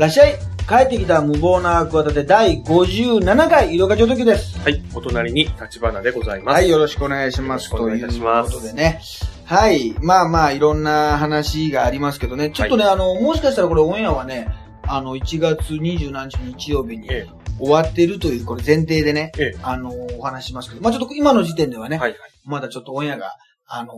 [0.00, 4.58] らっしゃい帰ってきた無謀な企て第57回、色課長時です。
[4.60, 4.82] はい。
[4.94, 6.54] お隣に立花でございます。
[6.54, 7.70] はい、よろしくお願いします。
[7.70, 9.02] よろしくお願いいたしますということでね。
[9.44, 9.94] はい。
[10.00, 12.48] まあまあ、いろんな話がありますけどね。
[12.48, 14.48] ちょっとね、あの、もしかしたらこれオンエアはね、
[14.84, 17.26] あの、1月27日日曜日にえ
[17.58, 22.20] 終わってるという、これ前提でね、ええあの、お話ししますけど、まあちょっと今の時点ではね、はいはい。
[22.46, 23.36] まだちょっとオンエアが、
[23.66, 23.92] あの、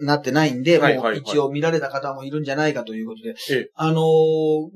[0.00, 4.02] なってないんで、はいはいはいもう一応見られた方もいるんじゃないかということで、ええあの、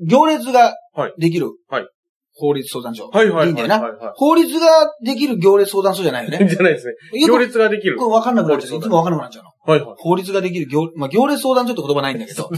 [0.01, 1.87] 行列がはいできる、はい
[2.35, 3.09] 法律相談所。
[3.09, 3.47] はいはいはい。
[3.47, 3.79] いいんだよな。
[4.15, 6.39] 法律ができる行列相談所じゃないよい。
[6.39, 6.47] ね。
[6.49, 7.19] じゃないですね。
[7.19, 7.95] よく行列ができる。
[7.95, 8.79] これ分かんなくなっちゃう。
[8.79, 9.51] いつも分かんなくなっちゃうの。
[9.65, 9.95] はいはい。
[9.97, 12.49] 法律ができる行、まあ、行列相談所って言葉ないんだけど、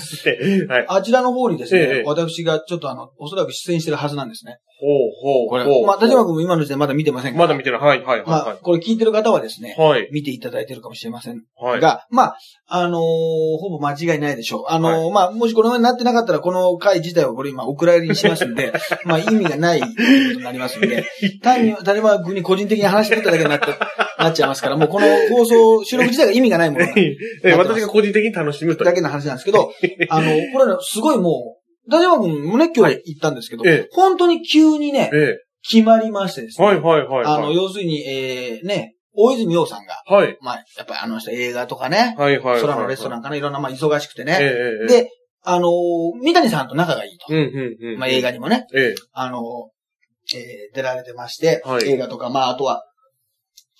[0.67, 0.85] はい。
[0.87, 4.57] あちらの方にですね、ええ私がちょっとあの、おそらく出演してるはずなんですね。
[4.77, 4.89] ほう
[5.21, 5.49] ほう。
[5.49, 5.85] これほう。
[5.85, 7.79] まあ、田島君も今の時点まだ見てませんからまだ見てる。
[7.79, 10.09] はいはいまあ、はこれ聞いてる方はですねい。、はい。
[10.11, 11.79] 見ていただいてるかもしれませんはい。
[11.79, 12.37] が、まあ、
[12.67, 14.65] あのーほぼ間違いないでしょう。
[14.67, 18.73] あのーまあ、もしこのようになってなかったら、この回自体はこれ今、お蔵入りにしますんで、
[19.05, 21.05] まあ、意味がないということになりますんで、
[21.41, 23.67] 単に、谷間君に個人的に話してただけになって、
[24.25, 28.83] なっちゃいますから、もうこの放送、収録自体が意味がないもの ええ私が個人的に楽しむと。
[28.83, 29.71] だけの話なんですけど、
[30.09, 36.65] あの、これね、すごいもう、谷間君もね、今日行ったんですけど、ええ本当に急にね、え決まりましてですえ。
[36.65, 37.25] ね、はいはいはい。
[37.25, 40.37] あの、要するに、えー、ね、大泉洋さんが、はい。
[40.41, 42.61] まあ、やっぱりあの人映画とかね、はいはいはい。
[42.61, 44.39] 空のレストランかな、いろんな、まあ、忙しくてね。
[44.87, 45.09] で、
[45.43, 45.71] あのー
[46.23, 47.27] 三谷さんと仲がいいと。
[47.29, 47.99] うんうんうん。
[47.99, 48.95] まあ、映画にもね、ええ。
[49.13, 49.41] あのー
[50.37, 52.83] えー出られてまして、はい映画とか、まあ、あとは、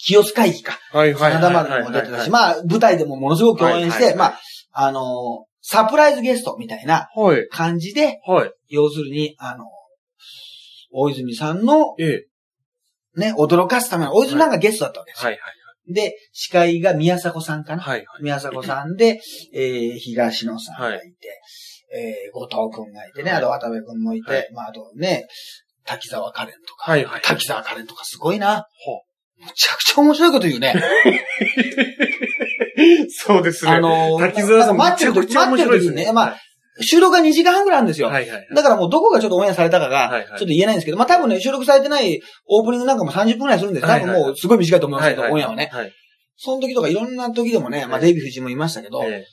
[0.06, 0.78] 清須会議か。
[0.92, 1.42] はいはいはい。
[1.42, 4.40] 真田丸にも出てたし、はまあ、舞台でもものすごく共演して、はいはいはいまあ、
[4.72, 7.50] あのーサプライズゲストみたいなはい。
[7.50, 8.52] 感じで、はい。
[8.70, 9.68] 要するに、あのー
[10.98, 13.20] 大泉さんの、ええ。
[13.20, 15.32] ね、驚かすための、大泉さんがゲストだったわけですよ。
[15.32, 15.40] はい
[15.88, 17.82] で、司会が宮迫さんかな。
[17.82, 17.98] はい。
[18.00, 18.24] はいはい。
[18.24, 19.22] 宮迫さんで、
[19.54, 25.28] えー、東野さんがいて、はえー、後藤くんがいてね、はいあと渡部くんもいて、はいまあ、あとね、
[25.86, 27.22] 滝沢カレンとか、はいはい。
[27.22, 28.66] 滝沢カレンとかすごいな。
[28.84, 29.05] ほ
[29.40, 30.74] むちゃくちゃ面白いこと言うね。
[33.10, 33.72] そうですね。
[33.72, 35.92] あのー滝沢さん待ってる時、待って白いですね。
[35.92, 36.38] る時にね、まあ、
[36.82, 38.08] 収録が2時間半ぐらいあるんですよ。
[38.08, 38.48] はいはい。
[38.54, 43.86] だからもうどこがちょっとオンエアされたかが、はいはいちょっと言えないんですけど、まあ多分ね、収録されてないオープニングなんかも30分ぐらいするんです。
[43.86, 45.70] 多はいはい分もうすごい短いと思いますけど、はいオンエアはね。
[45.72, 45.92] はい。
[46.38, 49.26] その時とかいろんな時でもね、まあはいデイビー夫人もいましたけど、え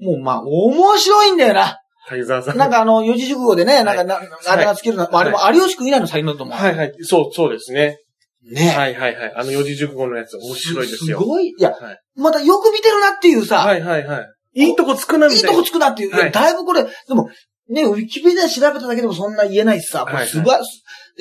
[0.00, 0.04] え。
[0.04, 1.78] もうまあ面白いんだよな。
[2.08, 2.56] 滝沢さん。
[2.56, 6.56] なんかあの、四字熟語でね、なんかな、あれがつけるの、まああれも有吉くん以来の才能だと思う。
[6.56, 6.94] はいはい。
[7.02, 7.98] そう、そうですね。
[8.42, 8.68] ね。
[8.70, 9.32] はいはいはい。
[9.36, 11.18] あの四字熟語のやつ面白いですよ。
[11.18, 11.48] すごい。
[11.48, 14.28] いや、はいまたよく見てるなっていうさ、はいはいはい。
[14.54, 15.48] いいとこつくなみたいな。
[15.50, 16.08] いいとこつくなっていう。
[16.08, 17.28] いやはいだいぶこれ、でも、
[17.68, 20.60] ね、ウィキペディア調べただけでもそんな言えないしさ、これはいはいすば、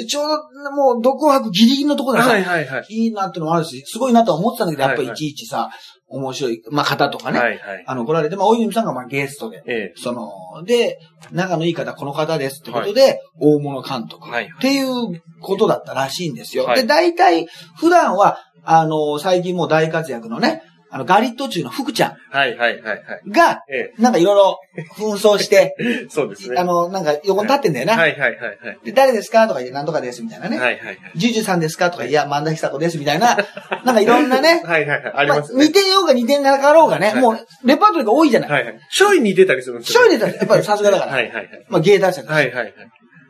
[0.07, 2.85] ちょうどもう、独白ギリギリのところでさ、はいはいはい。
[2.89, 5.69] いいなってのもあるし、すごいなとは思ってたんだけど、やっぱりはいはいいちいちさ、
[6.09, 7.83] 面白い、まあ、方とかね、はいはい。
[7.85, 9.93] あの、来られて、まあ、大泉さんがまあゲストで、ええ。
[9.95, 10.99] その、で、
[11.31, 14.27] 仲のいい方、この方ですってことで、大物監督。
[14.29, 16.65] はいっていうことだったらしいんですよ。
[16.65, 23.29] はいで、大体、普段は、あの、最近もう大活躍のね、あの、ガリット中の福ちゃはいはいはいはい。
[23.29, 24.59] んが、えなんかいろいろ
[24.97, 26.07] 紛争して、え。
[26.09, 26.57] そうですね。
[26.57, 27.93] あの、なんか横に立ってんだよな。
[27.93, 28.79] はいはいはいはい。
[28.83, 29.47] で、誰ですか？
[29.47, 30.57] とか言って、なんとかです、みたいなね。
[30.59, 30.97] はいはいはい。
[31.15, 31.91] ジュジュさんですか？
[31.91, 33.37] とか、いや、万田久子です、みたいな、
[33.85, 35.13] なんかいろんなね、 はいはいはい。
[35.15, 35.73] ありますまあ似ね。
[35.73, 38.49] てようが似てなかろうがね、はいもう、レパートリーが多いじゃない。
[38.49, 38.79] はいはい。
[38.91, 41.11] ちょい似てたりするんですちょいでたやっぱりさすがだから。
[41.13, 41.49] はいはいはい。
[41.69, 42.73] まあ、芸達者はいはいはい。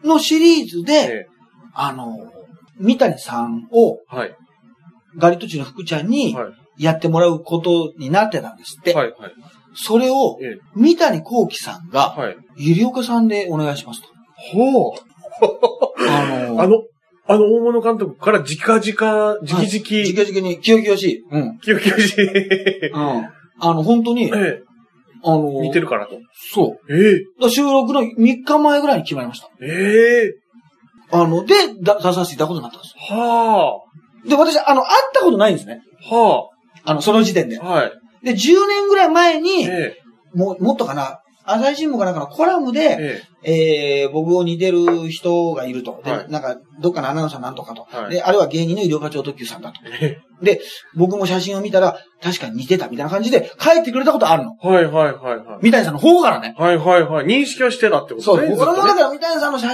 [0.05, 1.27] のシリーズで、え
[1.73, 2.17] あの、
[2.79, 4.15] 三谷さんを、え。
[4.15, 4.35] はい。
[5.17, 6.45] ガリットチの福ちゃんにはい。
[6.79, 8.93] やってもらうことになってたんですって。
[8.93, 9.31] はいはい。
[9.75, 10.57] それを、ええ。
[10.75, 12.37] 三谷幸喜さんが、はい。
[12.57, 14.07] ゆりおかさんでお願いしますと。
[14.35, 14.93] ほう。
[16.09, 16.83] あの、 あの、
[17.27, 21.23] あの大物監督から直々、直々、じかじかに、きよきよしい。
[21.29, 21.59] うん。
[21.59, 22.15] キュキュし、
[22.91, 23.29] うん。
[23.61, 24.63] あの、本当に、ええ。
[25.23, 26.17] あの、似てるからと。
[26.53, 26.93] そう。
[26.93, 27.19] ええ。
[27.19, 29.49] だから収録の3日前ぐらいに決まりました。
[29.61, 30.31] ええ。
[31.11, 33.83] あの、で、だ出させていただくことになったんですはよ。
[34.27, 35.81] で、私、あの、会ったことないんですね。
[36.09, 36.15] あ。
[36.15, 36.49] は
[36.83, 37.65] あの、その時点であ。。
[37.65, 37.91] はい。
[38.23, 39.97] で、10年ぐらい前に、え
[40.33, 42.73] もう、もっとかな、朝日新聞かなんかのコラムえ。
[42.73, 46.01] で、ええー、僕を似てる人がいると。
[46.03, 47.87] で、はいなんか、どっかのアナウンサーなんとかと。
[47.89, 49.79] はいで、あれは芸人の医療課長特急さんだと。
[50.01, 50.19] え。
[50.41, 50.61] で、
[50.95, 54.55] 僕も写真を見たら、確かに似てたみたいな感じで、書いてくれたことあるの。
[54.61, 55.59] はいはいはいはい。
[55.63, 56.53] 三谷さんの方からね。
[56.57, 57.25] はいはいはい。
[57.25, 58.49] 認識はしてたってことそう、ね。
[58.49, 59.67] 僕もずっとねだから三谷さんの写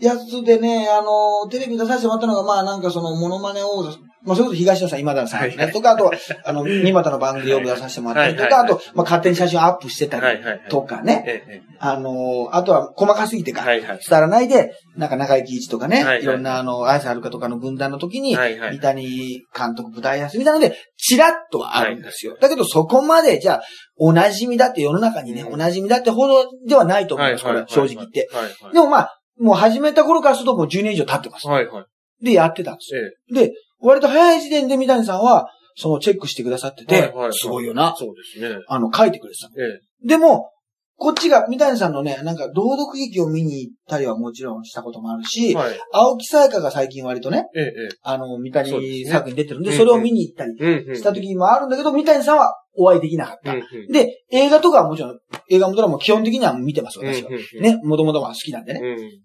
[0.00, 3.84] やつでね、あの、テレビに出させてもらったのが、まあなんかその、モノマネを
[4.24, 6.12] まあ、それこそ東野さん、今田さんとか、あと、
[6.44, 10.40] あの、三股の番組でよく出させてもらったりとか、あと、まあ、勝手に写真をアップしてたり。
[10.68, 11.62] とかね。
[11.80, 13.64] あの、あとは細かすぎてえか。
[13.64, 13.80] 伝
[14.10, 22.36] わらないで、なんか中井貴一とかね、はいろんなあの、綾瀬はるかとかの軍団の時に、はいはい三谷監督舞台やすみなので、チラッとはあるんですよ。
[22.40, 23.62] だけどそこまで、じゃあ、
[23.96, 28.28] お馴染みだって世の中にね、うんお馴染みだってほどではないと思います、これは、正直言って。。
[28.32, 28.72] はいはい。
[28.72, 31.48] でもまあ、もう始めた頃からするともう10年以上経ってます。
[31.48, 32.24] はいはい。
[32.24, 37.98] で、やってたんですで、割と早い時点で三谷さんは、そのチェックしてくださってて、はいはいはいすごいよなえ。。
[37.98, 38.62] そうですね。
[38.68, 39.54] あの、書いてくれてたの。
[39.64, 40.06] ええ。
[40.06, 40.50] でも、
[40.96, 45.80] こっちが、三谷さんのね、なんか、朗読劇を見に行ったりはもちろんしたこともあるし、はい。
[45.92, 47.88] 青木さやかが最近割とね、ええ、ええ。
[48.02, 50.96] あの、三そうですね谷作に出てるんで、うんそれを見に行ったりうんうん。
[50.96, 53.52] した時もあるんだけど、三谷さんはお会いできなかった。
[53.52, 53.92] うんうん。
[53.92, 55.18] で、映画とかはもちろん、
[55.50, 57.30] 映画もドラマも基本的には見てます、私は。
[57.30, 57.62] うんうん。
[57.62, 58.80] ね、もともとは好きなんでね。
[58.80, 59.22] うん。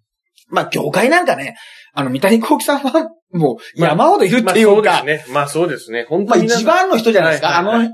[0.49, 1.55] まあ、業界なんかね、
[1.93, 5.33] あの、三谷幸喜さんは、もう、まあ山ほどいるっまあていうか、そうですね。
[5.33, 6.05] まあそうですね。
[6.09, 6.61] 本まあ、当に皆さん。
[6.63, 7.57] 一番の人じゃないですか。
[7.57, 7.89] あの、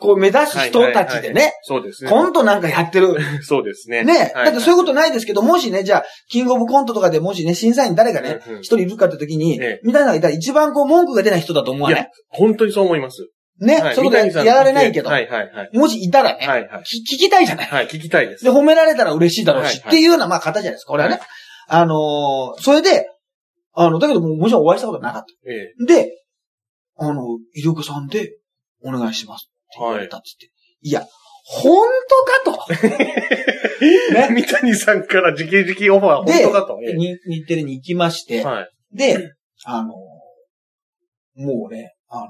[0.00, 2.10] こう、目指す人たちでね、そうですね。
[2.10, 3.16] コントなんかやってる。
[3.42, 4.02] そうですね。
[4.02, 11.94] ね、はいだってそういうことないですけど、もしね、じゃあ、キングオブコントとかでもしね、審査員誰がね一人いるかって時にええ、三谷さんがいたら一番こう、文句が出ない人だと思わい？
[11.94, 13.28] やない、本当にそう思います。
[13.60, 15.78] ね、はいそういうこと三谷さんやられないけど、はいはいはい。
[15.78, 16.82] もしいたらね、はいはい。
[16.82, 17.66] き聞きたいじゃない？
[17.68, 18.44] はい、聞きたいです。
[18.44, 20.90] で、褒められたら嬉しいだろうし、っていうような、まあ、方じゃないですか。
[20.90, 21.14] これはね。
[21.16, 21.22] はい
[21.66, 23.06] あのーそれで、
[23.74, 25.94] あの、だけどもうもちろんお会いしたことなかっえた。
[25.94, 26.10] で、
[26.96, 28.38] あの、医療家さんで
[28.82, 30.54] お願いしますって言われたって言って。
[30.82, 31.06] い、や、
[31.44, 31.86] 本
[32.44, 32.86] 当かと。
[32.86, 34.28] え。
[34.32, 36.78] 三谷さんから直々オファー、で本当だと。
[36.82, 38.70] えに日テレに行きまして、えはい。
[38.92, 39.32] で、
[39.64, 39.88] あの、
[41.36, 42.28] もうね、あの、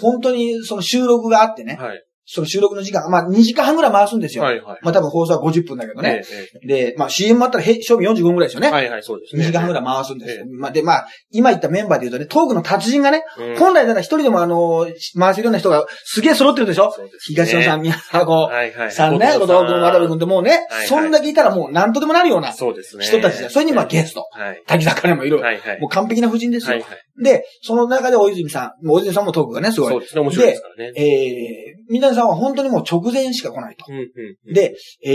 [0.00, 2.04] 本当にその収録があってね、はい。
[2.24, 4.44] その収録の時間、まあ2時間半ぐらい回すんですよ。
[4.44, 4.78] はいはい。
[4.82, 6.22] まあ多分放送は50分だけどね。
[6.30, 8.70] ええで、まあ CM もあったら、へ勝負45分ぐらいですよね。
[8.70, 9.44] はいはい、そうです2ね。
[9.46, 10.44] 時間半ぐらい回すんですよ。
[10.44, 14.86] えまあで、まあ、今言ったメンバーで言うとね、トークの達人がね、うん本来なら一人でもあの、
[15.18, 16.90] 回せるような人がすげえ揃ってるでしょ？
[16.92, 18.92] そうですね東野さん、宮沢子はいはい。
[18.92, 23.04] さんね、後藤君、渡部君ってもうねはい、そんだけいたらもう何とでもなるようなそうですね。
[23.04, 24.62] 人たちで、それにまあゲスト、はい。
[24.66, 25.38] 滝坂にもいる。
[25.40, 25.80] はいはい。
[25.80, 26.74] もう完璧な夫人ですよ。
[26.74, 26.98] はいはい。
[27.20, 29.90] で、その中で大泉さん、大泉さんもトークがね、すごい。
[29.90, 30.92] そうですね、面白いですからね。
[30.96, 33.84] えー、三谷さんは本当にもう直前しか来ないと。
[33.88, 34.02] うんうん
[34.48, 34.54] うん。
[34.54, 34.74] で、
[35.04, 35.10] え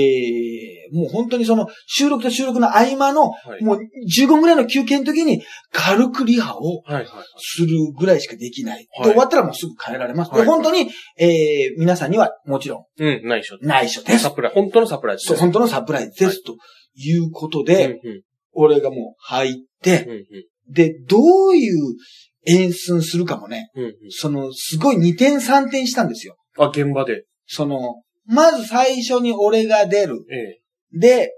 [0.94, 3.80] ー、もう本当にその収録と収録の合間の、はいもう
[4.24, 5.42] 15分ぐらいの休憩の時に
[5.72, 7.06] 軽くリハをはいはい。
[7.40, 8.88] するぐらいしかできない。
[9.00, 10.32] はいで、終わったらもうすぐ帰られます。
[10.32, 13.56] で、はい本当に、えー、皆さんにはもちろうん、内緒。
[13.56, 14.32] ん内緒ですサ。
[14.32, 15.42] プライ、本当のサプライズそう、です。
[15.42, 16.44] 本当のサプライズです。
[16.44, 16.56] と
[16.96, 18.22] いうことうんで、うん
[18.60, 19.54] 俺がもう入っ
[19.84, 20.26] て、うんうん
[20.70, 21.18] で、ど
[21.50, 21.96] ういう
[22.46, 26.38] 演出するかもね、うんうんその、すごい2点3点したんですよ。
[26.58, 27.26] あ、現場で。
[27.46, 30.26] その、まず最初に俺が出る。
[30.32, 30.60] え
[30.98, 31.32] で、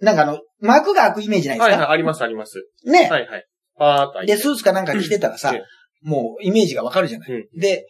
[0.00, 2.64] なんかあの、幕が開くイメージないですか、えはいはい、ありますあります。
[2.84, 3.46] ね、はいはい。
[3.76, 5.62] パーッと開いてで、スーツかなんか着てたらさ、ええ
[6.02, 7.86] もうイメージがわかるじゃない、うで、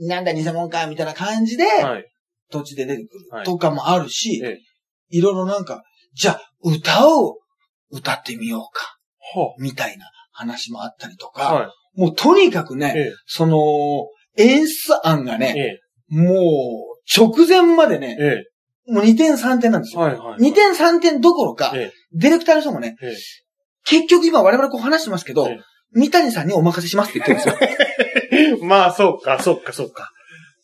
[0.00, 2.10] なんだ偽物か、みたいな感じで、はい。
[2.50, 4.58] 土地で出てくるはいとかもあるし、ええ
[5.10, 5.82] いろいろなんか、
[6.14, 7.38] じゃあ、歌を
[7.90, 8.96] 歌ってみようか、は
[9.58, 11.38] みたいな話もあったりとあ。
[11.38, 12.98] か、はもうとにかくね、い。
[12.98, 13.58] えその、
[14.36, 15.38] 演出案がえ。
[15.38, 20.00] ね、えもう、直前までねえ。、えもう2点3点なんですえ。
[20.00, 20.06] よ。
[20.06, 20.40] はいはい。
[20.40, 23.16] 2点3点どころか、ええディレクターの人もね、ええ
[23.86, 25.60] 結局今我々こう話してますけど、ええ
[25.96, 28.66] 三谷さんにお任せしますって言ってるんですよ。
[28.66, 30.10] まあ、そうか、そうか、そうか。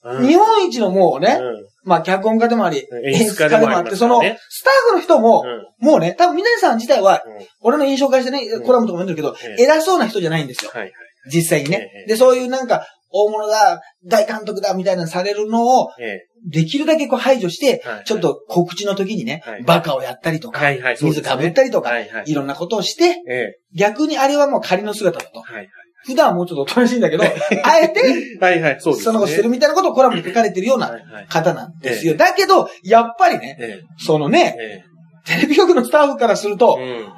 [0.03, 10.71] うん日本一のもうね、うんまあ脚本家でもあり、演出家でもありますその、スタッフの人も、うんもうね、多分三谷さん自体は、うん俺の印象からしてね、うんコラムとかも読んでるけど、ええ偉そうな人じゃないんですよ。
[10.73, 10.93] はいはい。
[11.33, 11.91] 実際にね。
[11.95, 16.27] ええで、そういうなんか、大物だ、大監督だ、みたいなのされるのを、ええ。
[16.47, 20.61] できるだけこう排除して、はいちょっと告知の時にね、はいバカをやったりとか、
[21.01, 22.25] 水かぶったりとか、はいはい。
[22.27, 23.59] いろんなことをして、ええ。
[23.75, 25.41] 逆にあれはもう仮の姿だと。
[25.41, 25.69] はい
[26.07, 27.25] 普段はもうちょっとおとなしいんだけど、
[27.65, 29.05] あえて、はいはい、そうですね。
[29.05, 31.27] そのことしてるみたいなことをコラムに書かれてるようなはいはい。
[31.29, 32.17] 方なんですよ。
[32.17, 34.83] だけど、やっぱりね、えそのね、え。
[34.87, 34.91] え
[35.27, 37.01] テレビ局のスタッフからすると、え。
[37.01, 37.13] うん。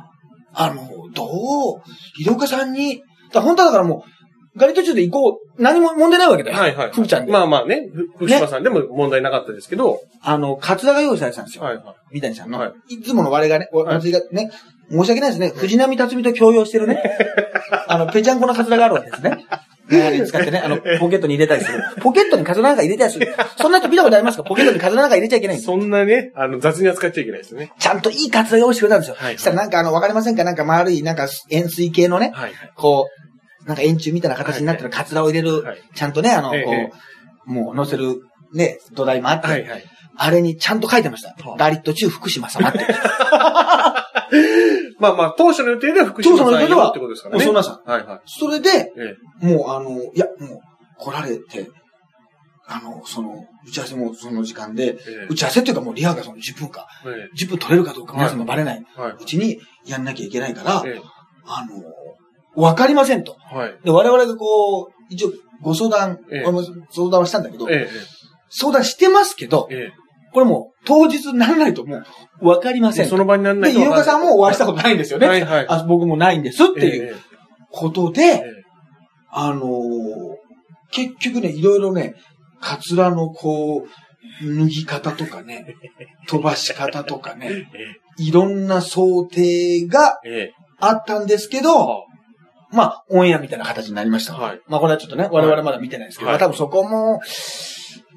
[0.54, 1.82] あの、どう、
[2.18, 6.58] 医療家さんに、だ本当はだからもう、ガリ途中で行こう、何も問題ないわけだよ。
[6.58, 6.90] はいはい。
[6.90, 7.32] ふーちゃんで。
[7.32, 11.64] まあまあね、ふ福島さんでも問題なかったですけど、あの、カツラが用意されてたんですよ。
[11.64, 11.84] はいはい。
[12.12, 14.50] 三谷さんの。、はいつもの我がね、はい私がね、
[14.92, 15.48] 申し訳ないですね。
[15.56, 17.02] 藤波辰巳と共用してるね。
[17.88, 19.38] あの、ぺちゃんこのカツラがあるわけですね。
[20.26, 21.82] 使ってね、あの、ポケットに入れたりする。
[22.00, 23.34] ポケットにカツラなんか入れたりする。
[23.58, 24.44] そんな人見たことありますか？
[24.44, 27.72] ポケットにカツラなんか入れちゃいけないんですそんなね、あの、雑に扱っちゃいけないですね。
[27.78, 29.16] ちゃんといいカツラ用意してくれたんですよ。
[29.18, 30.44] はいしたらなんかあの、わかりませんか？
[30.44, 32.70] なんか丸い、なんか円錐形のね、はいはい。
[32.76, 33.08] こ
[33.64, 36.90] う、なんか円柱みたいな形になってるカツラを入れる、はいちゃんとね、あの、こええ
[37.46, 38.20] う、もう乗せる、
[38.54, 39.84] ね、土台もあって、はいはい。
[40.16, 41.28] あれにちゃんと書いてました。
[41.48, 42.80] はあラリット中福島様って。
[45.02, 47.44] まあまあ、当初の予定では福島さんよってことですからね。
[47.44, 47.82] もうそんなさ。
[47.84, 48.20] はいはい。
[48.24, 50.60] それで、えもうあの、いや、もう
[50.96, 51.68] 来られて、
[52.68, 54.98] あの、その、打ち合わせもその時間で、え。
[55.24, 57.28] え打ち合わせっていうかもうリハがその10分か、え。
[57.36, 59.24] 10分取れるかどうか皆さんもバレないうはい。
[59.24, 61.00] ちにやんなきゃいけないから、え
[61.44, 63.36] あの、わかりませんと。
[63.52, 63.56] え。
[63.56, 63.78] はい。
[63.82, 65.32] で、我々がこう、一応
[65.62, 66.44] ご相談、ええ
[66.90, 68.22] 相談はしたんだけど、ええ。
[68.50, 70.01] 相談してますけど、ええ。
[70.32, 72.02] これもう当日にならないとも
[72.40, 73.10] うわかりませんと。
[73.10, 75.28] その場にならないで、ゆうかさんもお会いしたこことないんですよね。
[75.28, 75.66] はいはい。
[75.68, 77.14] あ僕もないんですっていうええ
[77.70, 78.42] ことで、ええ
[79.30, 80.42] あのー
[80.92, 82.14] 結局ね、いろいろね、
[82.60, 85.74] カツラのこう、脱ぎ方とかね、
[86.28, 87.66] 飛ばし方とかね、
[88.18, 90.20] いろんな想定が
[90.78, 91.62] あったんですけえ。
[91.62, 92.04] ど、
[92.70, 94.34] まあ、オンエアみたいな形になりました。
[94.34, 94.60] はい。
[94.66, 97.20] まあ、これはちょっとね、我々まだ見てないですけど、はいまあ多分そこも、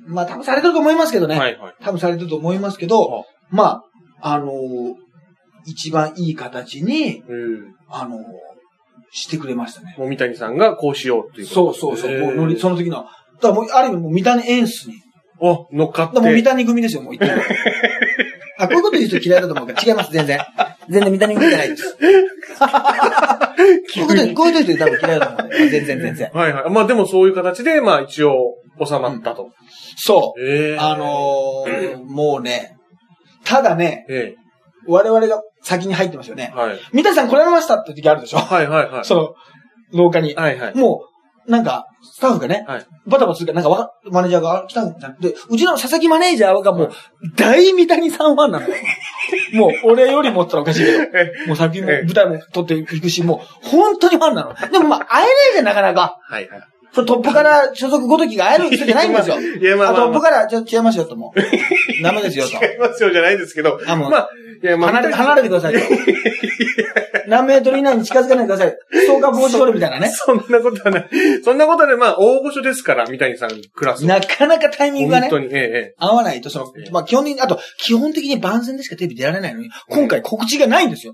[0.06, 1.38] まあ、多分されてると思いますけどね。
[1.38, 1.76] はいはい。
[1.82, 3.84] 多分されてると思いますけど、はま
[4.22, 4.96] あ、あのー
[5.68, 7.76] 一番いい形に、うん。
[7.90, 8.22] あのー
[9.12, 9.96] してくれましたね。
[9.98, 12.12] もみたにさんがこうしようっていうそうそうそう。
[12.12, 12.98] ええもう乗り、その時の。
[12.98, 14.96] だからもう、ある意味もう三谷エンスに。
[15.40, 16.20] お、乗っかって。
[16.20, 17.42] もう三谷組ですよ、もう言ってる。
[18.60, 20.40] あ、こういうこと言う人嫌いだと思うから、違います、全然。
[20.90, 21.98] 全然三谷組じゃないです。
[21.98, 22.06] こ
[23.96, 25.70] ういうこと、こういう人多分嫌いだと思う。
[25.70, 26.30] 全然全然。
[26.34, 26.70] はいはい。
[26.70, 29.50] まあでもそういう形で、まあ一応収まったと。
[29.98, 30.41] そう。
[30.41, 32.77] ええあのー、もうね、
[33.44, 34.36] ただね、え
[34.88, 36.58] 我々が先に入ってますよねえ。。
[36.58, 36.79] はい。
[36.94, 38.38] 三谷さん来られましたって時あるでしょ？
[38.38, 39.05] はいはいはい。
[39.05, 39.36] その、
[39.94, 40.36] 廊下に。
[40.36, 40.75] はいはい。
[40.75, 41.03] も
[41.48, 46.91] う、なんか、スタッフがね、はいバタバタするから、なんかマネージャーがあ来たんだで、うちの佐々木マネージャーがもう、
[47.38, 48.74] 大三谷さんファンなのよ。
[49.53, 51.00] もう、俺よりもったらおかしいけど、
[51.48, 54.55] もう先もええ舞台も撮っていくし、もう、本当にファンなの。
[54.72, 56.17] でもまあ、会えないじゃん、なかなか。
[56.24, 56.62] はいはい。
[56.96, 59.36] それトップから所属ごときが会える人じゃないんですよ。
[59.60, 60.08] いやまああまあまあ。
[60.08, 61.40] トップから、ちょっと違いますよ、ともう。
[62.02, 62.52] ダメですよ、と。
[62.52, 63.82] 違いますよじゃないですけど。
[63.86, 64.30] あ、もう、まあ、
[64.64, 65.80] いやまあ、離れ、離れてくださいと。
[67.28, 68.75] 何メートル以内に近づかないでください。
[68.94, 70.10] ストーカー防止法みたいなね。
[70.10, 71.10] そんなことはない。
[71.44, 74.06] そんなことはね、まあ、大御所ですから、三谷さんクラス。
[74.06, 75.96] なかなかタイミングがね本、当に、ええ、ええ。
[75.98, 81.14] 合わないと、そのええ、まあ基本的に、あと、基本的に番宣でしかテレビ出られないのに、今回告知がないんですよ。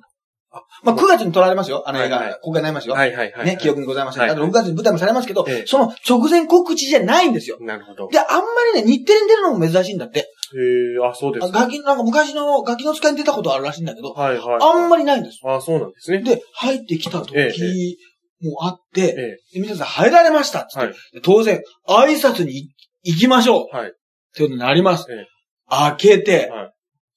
[0.84, 2.36] まあ9月に撮られますよ、あの映はいはい画。
[2.40, 2.96] 公開になりますよ。
[2.96, 3.46] はいはいはい。
[3.46, 4.22] ね、記憶にございません。
[4.22, 7.58] はいあと6月に舞台もされますけどええ、その直前告知じゃないんですよ。
[7.62, 8.08] なるほど。
[8.10, 8.44] で、あんま
[8.74, 10.20] りね、日テレに出るのも珍しいんだって。
[10.20, 11.60] ええ、あ、そうですか。
[11.60, 14.58] あガキ、なんか昔のガキの使いに出たことあるらしいんだけど、はいはい。
[14.62, 15.40] あんまりないんです。
[15.46, 16.22] あ、そうなんですね。
[16.22, 22.72] で、入ってきた時ええもあって、えで皆さん入られましたっつって、はいで当然、挨拶に
[23.04, 23.88] 行きましょうえ、はい。
[23.90, 23.92] っ
[24.34, 25.06] てことになります。
[25.12, 25.28] ええ
[25.70, 26.72] 開けて、はい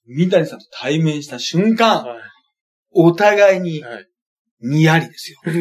[0.07, 2.17] 三谷さんと対面した瞬間、は
[2.95, 3.83] お互いに。
[4.61, 5.39] にやりですよ。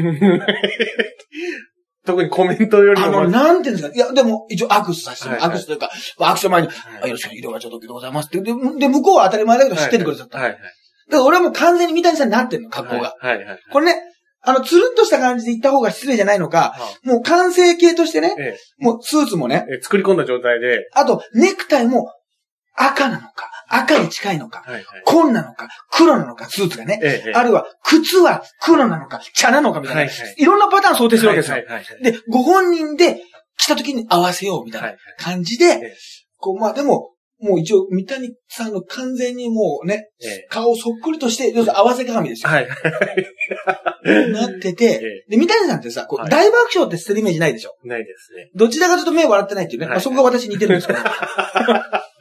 [2.05, 3.95] 特にコメントよりあの、もまず、なんていうんですか？
[3.95, 8.39] いや、でも、一応握手させても、はいはい握手というか、握手の前に、はいあよろしく、色がちょっとでございますって。
[8.41, 10.37] で、で向こうは当たり前だけど知っててくれちゃった。
[10.37, 10.59] はいはい。
[10.59, 10.71] だか
[11.17, 13.15] ら俺はもう完全に三谷さんになってるの、格好が。
[13.19, 13.59] はいはいはい。
[13.71, 14.01] これね、
[14.41, 22.11] あの、つるんとした感じで行った方が失礼じゃないのか、はもう完成形としてね、えもうスーツもね、え、作り込んだ状態で、あと、ネクタイも
[22.75, 24.63] 赤なのか、赤に近いのか。
[25.05, 26.99] 紺なのか、黒なのか、スーツがね。
[27.33, 30.01] あるいは、靴は黒なのか、茶なのかみたいな。
[30.03, 31.57] はいろんなパターン想定するわけですよ。
[32.01, 33.21] で、ご本人で
[33.57, 34.93] 来た時に合わせようみたいな。
[35.17, 35.95] 感じで、ええ
[36.37, 40.47] こう、まあでも、もう一応、三谷さんの完全にもうね、ええ。
[40.49, 42.49] 顔そっくりとして、要するに合わせ鏡ですよ。
[42.49, 42.67] はい。
[44.31, 47.75] なってえて、で、三谷さんってさ、こう、はい大爆笑って捨てるイメージないでしょ？
[47.85, 48.49] ないですね。
[48.55, 49.99] どちらかというと目笑ってないっていうね。
[49.99, 50.99] そこが私似てるんですけど。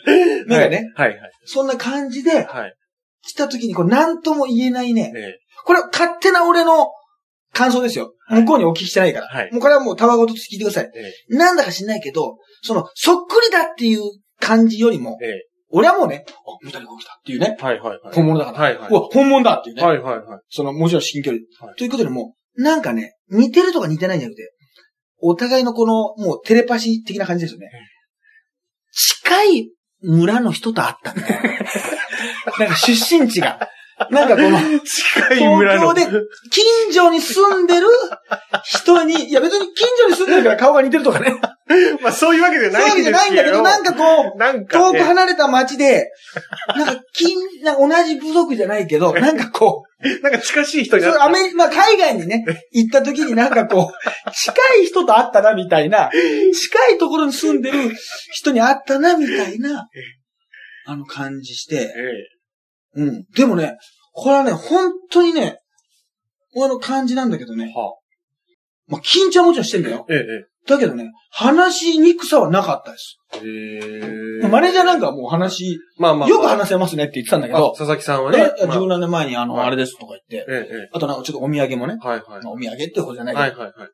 [0.47, 1.31] 目がね、はいはい。
[1.45, 2.75] そんな感じで、はい。
[3.23, 5.13] 来た時にこう、なんとも言えないね。
[5.15, 5.39] ええ。
[5.65, 6.89] これ、勝手な俺の
[7.53, 8.15] 感想ですよ。
[8.27, 9.29] はい向こうにお聞きしてないから。
[9.29, 10.91] はいもうこれはもうたわごと聞いてください。
[10.95, 14.03] えなんだか知んないけど、その、そっくりだっていう
[14.41, 15.27] 感じよりも、え。
[15.27, 15.49] ええ。
[15.75, 16.33] 俺はもうね、あ、
[16.63, 18.15] 三谷が来たっていうね、はいはいはい。
[18.15, 18.59] 本物だから。
[18.59, 19.79] はいはうわ、本物だっていうい。
[19.79, 19.87] ね。
[19.87, 20.41] はいはいはい。
[20.49, 21.43] その、もちろん至近距離。
[21.67, 24.53] はいということでもう、なんかね、似てるとか似てないんじゃなくて、
[25.21, 27.71] お互いのこの、もうテレパシー的な感じですよね。
[28.93, 29.71] 近い
[30.03, 31.43] 村の人と会ったみたいな。
[32.59, 33.69] なんか出身地が。
[34.11, 35.95] なんかこの、近い村の。
[35.95, 37.87] 東京で近所に住んでる
[38.65, 41.41] 人に、いや別に近所に住んでるから顔が似てるとかね。
[42.03, 43.03] まあそういうわけじゃそういうわけ。
[43.03, 46.11] じゃないんだけど、なんかこう、なんか、遠く離れた町で、
[46.77, 56.11] なんか、近、なんか同じ部族じゃないけど、 なんかこう、えなんか近しい人にアメリまあ海外にね、行った時になんかこう、近い人と会ったなみたいな、
[56.53, 57.79] 近いところに住んでる
[58.33, 59.89] 人に会ったなみたいな、
[60.87, 61.95] あの感じして、
[62.97, 63.25] えうん。
[63.35, 63.77] でもね、
[64.13, 65.59] これはね、本当にね、
[66.55, 67.97] 俺の感じなんだけどね、は
[68.87, 70.07] まあ緊張はもちろんしてんだよ。
[70.11, 70.15] え。
[70.15, 70.52] ええ。
[70.67, 73.19] だけどね、話しにくさはなかったです。
[73.45, 74.49] へえ。
[74.49, 76.29] マネージャーなんかはもう話、まあまあ。
[76.29, 82.07] よく話せますねって言ってたんだけど、あ佐々木さんはね十何年前にあの、はいあれですとか言って、ええ、えあとなんかちょっとお土産もね、え。
[82.07, 82.43] はいはい。
[82.45, 83.89] まあお土産ってことじゃないけど、はいはいはい。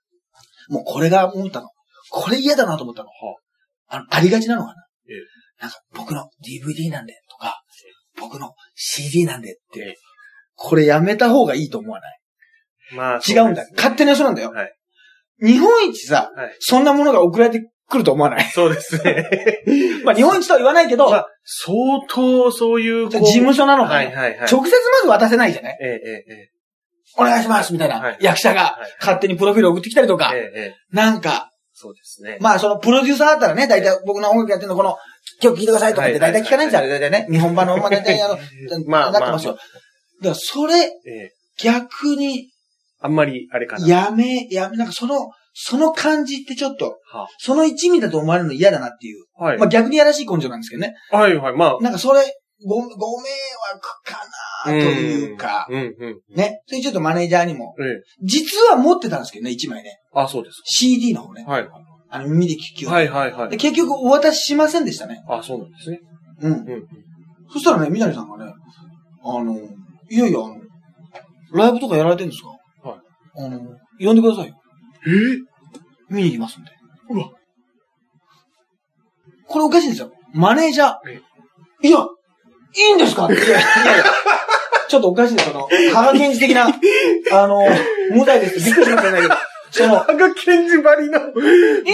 [0.72, 1.68] もうこれが思ったの。
[2.10, 3.08] これ嫌だなと思ったの。
[3.88, 4.74] あの、ありがちなのかな。
[5.08, 7.62] ええなんか、僕の DVD なんで、とか、
[8.20, 9.94] 僕の CD なんでって、ええ
[10.60, 12.18] これやめた方がいいと思わない？
[12.96, 13.64] まあ、違うんだ。
[13.76, 14.50] 勝手にそうなんだよ。
[14.50, 14.72] はい
[15.42, 16.56] 日本一さ、はい。
[16.60, 18.44] そんなものが送られてくると思わない？
[18.52, 19.28] そうですね。
[20.04, 21.74] まあ日本一とは言わないけど、まあ、相
[22.08, 24.38] 当そういう、こう事務所なのかな、はいはいはい。
[24.50, 25.78] 直接まず渡せないじゃない？
[25.80, 26.48] ええ、ええ、え
[27.16, 30.38] お願いしますみたいな、はい役者がはい勝手にプロフィール送ってきたりとか、え。
[30.38, 30.96] ええ、ええ。
[30.96, 32.38] なんか、そうですね。
[32.40, 34.96] まあそのプロデューサーだったらね、大体僕の音楽やってるのこの
[35.40, 37.26] 曲聴いてくださいとかって大体聞かないんですよ、あれ大体ね。
[37.30, 38.38] 日本版のまあ大体あの、
[38.86, 39.52] まあなってますよ。
[39.54, 39.64] だか
[40.30, 41.30] らそれ、ええ。
[41.62, 42.50] 逆に、
[43.00, 43.86] あんまり、あれかな。
[43.86, 49.24] やめ、やめ、なんかその、その感じってちょっと、はその一味だと思われるの嫌だなっていう。
[49.34, 49.58] はい。
[49.58, 50.94] まあ逆にやらしい根性なんですけどね。
[51.10, 51.56] はいはい。
[51.56, 52.22] まあ、なんかそれ、
[52.64, 53.28] ご、ご迷
[53.72, 54.18] 惑か
[54.66, 56.36] なというか、うん、うん、うん。
[56.36, 56.60] ね。
[56.66, 58.02] それちょっとマネージャーにも、ええ。
[58.22, 59.98] 実は持ってたんですけどね、一枚ね。
[60.12, 61.44] あ、そうです CD の方ね。
[61.44, 61.50] か。
[61.50, 61.68] はい。
[62.10, 62.90] あの、耳で聞く。
[62.90, 63.50] はいはいはい。
[63.50, 65.22] で結局お渡ししませんでしたね。
[65.28, 66.00] あ、そうなんですね。
[66.42, 66.52] うん。
[66.52, 66.86] うん。
[67.52, 68.52] そしたらね、みなりさんがね、
[69.24, 69.54] あの、
[70.10, 70.56] いやいや、あの、
[71.52, 72.57] ライブとかやられてるんですかはい。
[73.38, 73.60] あの、
[74.00, 74.54] 呼んでくださいよ。
[75.06, 75.10] え？
[76.10, 76.70] 見に行きますんで。
[77.10, 77.30] うわ。
[79.46, 80.10] これおかしいんですよ。
[80.34, 81.20] マネージャーえ。
[81.86, 83.34] いや、いいんですかって。
[83.34, 83.58] いやいや
[84.88, 85.50] ちょっとおかしいです。
[85.50, 86.66] その、羽賀健二的な、
[87.32, 87.62] あの、
[88.12, 88.64] 無罪です。
[88.64, 89.28] びっくりしましたね。
[89.70, 91.18] その、羽賀健二ばりの。
[91.18, 91.22] い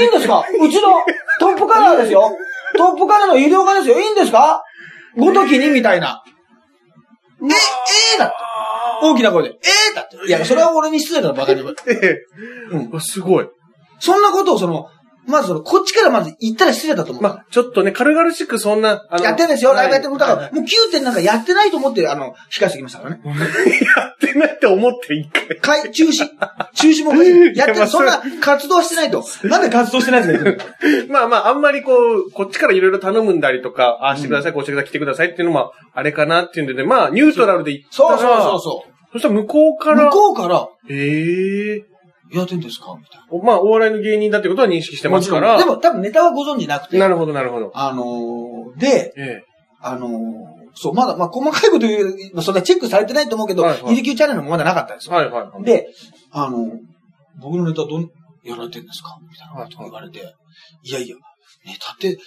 [0.04, 0.44] いんですか？
[0.60, 1.02] うちの
[1.40, 2.30] トップカラーですよ。
[2.76, 4.00] トップカラーの医療家ですよ。
[4.00, 4.62] いいんですか？
[5.16, 6.22] ごときにみたいな。
[7.52, 8.34] え、ええだって。
[9.02, 9.48] 大きな声で。
[9.50, 9.54] え
[9.92, 10.16] えだって。
[10.26, 11.62] いや、それは俺に失礼だろ、バカに。
[11.86, 12.16] ええ。
[12.70, 12.90] うん。
[12.90, 13.48] わすごい。
[13.98, 14.88] そんなことをその、
[15.26, 17.22] まずその、こっちからまず言ったら失礼だと思う。
[17.22, 20.18] まあ、ちょっとね、軽々しくそんな、あのやってんですよ、ライブやってる。
[20.18, 23.20] だから、はいもう9点なんかやってないと思って、あの、控えしてきましたからね。
[23.24, 25.56] やってないって思って一回。
[25.58, 26.28] かい、中止。
[26.74, 27.30] 中止もおかしい。
[27.30, 29.24] やってる、いやまあそんな活動はしてないと。
[29.44, 30.64] なんで活動してないんですか
[31.08, 39.94] まあまあ、あんまりこう、こっちからいろいろ頼むんだりとか、ああしてください、こっちから来てくださいっていうのも、あれかなっていうんでね、まあ、ニュートラルで言ったら、そうそうそうそそしたら向こうかう。
[39.94, 41.93] ら向、こうから、ええ
[42.32, 42.94] やってんですか？
[42.98, 43.44] みたいな。
[43.44, 45.58] まあ、お笑いの芸人だってことは認識してますから。
[45.58, 46.98] でも多分ネタはご存知なくて。
[46.98, 47.70] なるほど、なるほど。
[47.74, 49.42] あのー、で、ええ
[49.80, 50.10] あのー、
[50.74, 55.14] そう、まだ、まあ、細かいこと言う、まあそんなチェックされてないと思うけど、はいはいヒリキューチャンネルもまだなかったんですよ。
[55.14, 55.64] はいはいはい。
[55.64, 55.86] で、
[56.32, 56.70] あの、
[57.40, 58.08] 僕のネタどん、
[58.42, 59.16] やられてんですか？
[59.30, 60.20] みたいなこと言われて、
[60.82, 61.16] いやいや、
[61.66, 62.18] ネタって、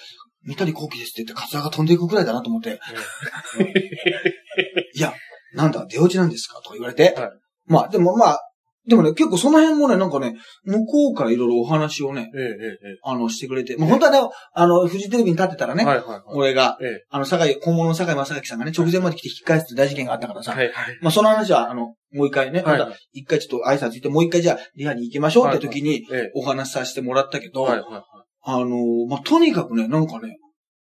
[0.43, 2.79] 三谷幸喜ですって言って、カツラが飛んでいくくらいだなと思って、
[4.95, 5.13] いや、
[5.53, 6.61] なんだ、出落ちなんですか？
[6.61, 7.31] とか言われて、はい
[7.67, 8.39] まあ、でもまあ、
[8.87, 14.19] でもね、結構その辺もね、なんかね、向こうからいろいろお話をね、ええええあの、してくれて、まあ本当はね、
[14.53, 16.21] あの、フジテレビに立ってたらね、ええはいはいはい。
[16.27, 17.05] 俺が、ええ。
[17.09, 20.97] あの、酒井、本物の酒井正明さんがね、直前まで来て引き返すって大事件があったからさ、はいはい。
[21.01, 22.79] まあその話は、あの、もう一回ね、まはい。
[22.79, 26.31] た一回ちょっと挨拶行って、もう一回じゃあ、リハに行きましょうって時に、ええ。
[26.35, 28.03] お話しさせてもらったけど、はいはいはい。
[28.43, 28.67] あの、
[29.09, 30.37] まあ、とにかくね、なんかね、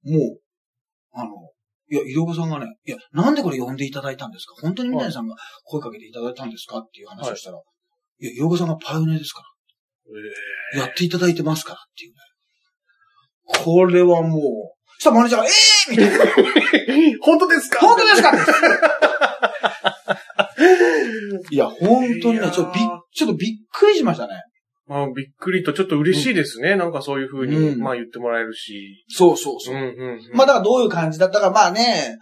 [0.04, 0.40] もう、
[1.12, 1.30] あの、
[1.92, 4.54] いや、医療家さんがね、いや、なんでこれ呼んでいただいたんですか？
[4.62, 5.34] 本当に皆さんが
[5.64, 6.78] 声かけていただいたんですか？
[6.78, 7.60] っていう話をしたら、い、
[8.26, 9.42] や、医療家さんがパイオニアですか
[10.74, 12.16] ら、やっていただいてますからっていうね。
[13.64, 14.42] これはもう、
[14.98, 16.10] そしたらマネージャーが、ええー、みたい
[17.12, 17.18] な。
[17.22, 17.80] 本当ですか？
[17.80, 18.30] 本当ですか？
[21.50, 24.34] いや、本当にね、ちょっとびっ、ちょっとびっくりしましたね。
[24.86, 26.76] まあ、びっくりと、ちょっと嬉しいですね。
[26.76, 29.04] なんかそういう風に、うんまあ言ってもらえるし。
[29.08, 29.74] そうそうそう。
[29.74, 30.20] うんうんうん。
[30.34, 32.16] まあだからどういう感じだったか、まあね、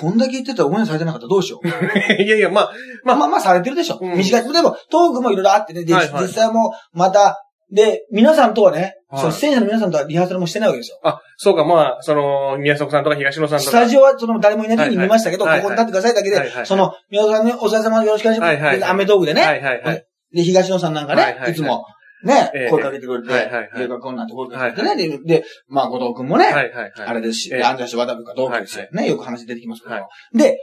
[0.00, 1.66] こんだけ言ってたら応援されてなかったらどうしよう。
[2.22, 2.72] いやいや、まあ、
[3.04, 3.98] まあまあまあされてるでしょ。
[4.00, 4.52] うん短い。
[4.52, 10.98] でも、トークもいろいろあってね、で、はいはい実際もまた、で、皆さんとはね、はいその出演者の皆さんとはリハーサルもしてないわけですよ。
[11.04, 13.70] あ、そうか、まあ、その、宮迫さんとか東野さんとか。
[13.70, 18.48] スタジオはその誰もいない時に見ましたけど、はいはいここに立ってくださいだけで、はいはいその、宮沢さんね、お疲れ様よろしくお願いします。
[18.48, 20.06] はいはいでアメトークでね、はいはいはい。
[20.34, 21.86] で、東野さんなんかね、はいはいはいいつも、
[22.24, 22.70] ね、ええ。
[22.70, 23.82] 声かけてくれて、はいはいはい。
[23.84, 26.92] 映画こんなんて声かけてね、で、で、まあ、後藤くんもね、はいはいはい。
[26.96, 27.62] あれですし、ええ。
[27.62, 30.58] アンジャッシュ渡部かどうかですよはね、よく話出てきますけど、はで、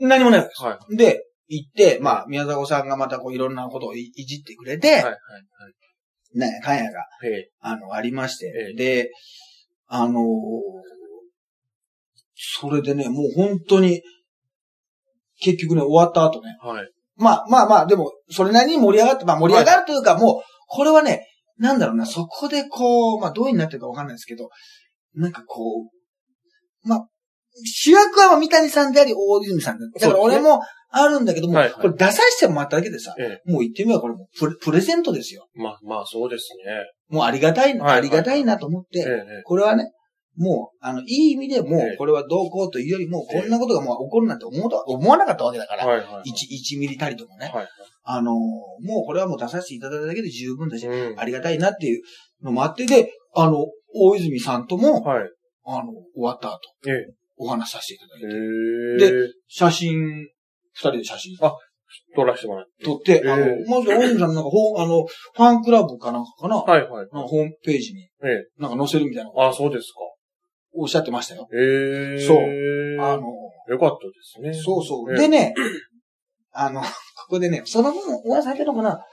[0.00, 0.62] 何もないです。
[0.62, 4.90] はで、行って、まあ、宮迫さんがまたこういろんなことをいいじってくれて、い。
[4.92, 5.14] はいはい。
[6.38, 7.04] ね、かんやが、
[7.60, 8.74] あの、ありまして、ええ。
[8.74, 9.10] で、
[9.86, 10.90] あのー
[12.42, 14.00] それでね、もう本当に、
[15.40, 16.90] 結局ね、終わった後ね、えはい。
[17.16, 21.26] まあまあまあ、でも、それなりに盛り上がって、まあ盛り上がるというか、もう、これはね、
[21.58, 24.48] なんだろうな、そこでこう、まあどういうになってるかわかんないですけど、
[25.14, 25.88] なんかこ
[26.84, 27.06] う、まあ、
[27.64, 29.86] 主役は三谷さんであり、大泉さんだ。
[30.00, 30.60] だから俺も、
[30.92, 35.46] あるんだけども、これ出させてもらっただけでさ、えもう言ってみればこれもうプレプレゼントですよ。
[35.54, 36.72] まあ、まあ、そうですね。
[37.08, 39.42] もうありがたいありがたいなと思って、ええ。
[39.44, 39.92] これはね、
[40.36, 46.06] もう、あの、いい意味でもええう、これはどうこうというよりも、こんなことがもう起こるなんて思うと思わなかったわけだから、はいはい。
[46.06, 47.50] 1、1ミリたりともね。
[47.52, 47.68] はい。
[48.02, 51.18] あのーもうこれはもう出させていただいただけで十分だし、うん。
[51.18, 52.02] ありがたいなっていう
[52.42, 55.30] のもあって、で、あの、大泉さんとも、はい。
[55.64, 57.14] あの、終わった後、ええ。
[57.36, 59.28] お話しさせていただいて、へえ。
[59.48, 60.28] 写真、二
[60.74, 61.36] 人で写真
[62.14, 62.84] 撮らせてもらって。
[62.84, 67.06] 撮って、あのええ、まず大泉さんのなんか、 あの、ファンクラブかなんかかな、はいはい。
[67.10, 68.46] ホームページにええ。
[68.58, 70.00] なんか載せるみたいなあ、そうですか。
[70.74, 71.48] おっしゃってましたよ。
[71.52, 72.26] ええ。
[72.26, 72.36] そう
[73.00, 73.22] ああの、
[73.68, 74.52] よかったですね。
[74.52, 75.12] そうそう。
[75.12, 75.54] ええでね、
[76.52, 76.88] あの、 こ
[77.28, 79.04] こでね、その分お話されてるのかな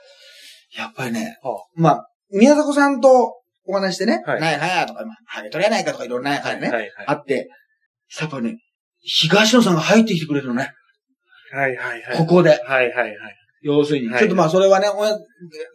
[0.76, 6.92] やっぱりね、はまあ、宮迫さんとお話してね、はいなんやなんやとか、まあハゲ取れやないかとかいろんなやかんやね、はいはい。
[7.06, 7.48] あって、
[8.20, 8.58] やっぱね、
[9.00, 10.72] 東野さんが入ってきてくれるのね、
[11.52, 12.16] はいはいはい。
[12.18, 12.50] ここで。
[12.50, 13.16] はいはいはい。
[13.62, 14.08] 要するに。
[14.08, 14.88] はいちょっとまあ、それはね、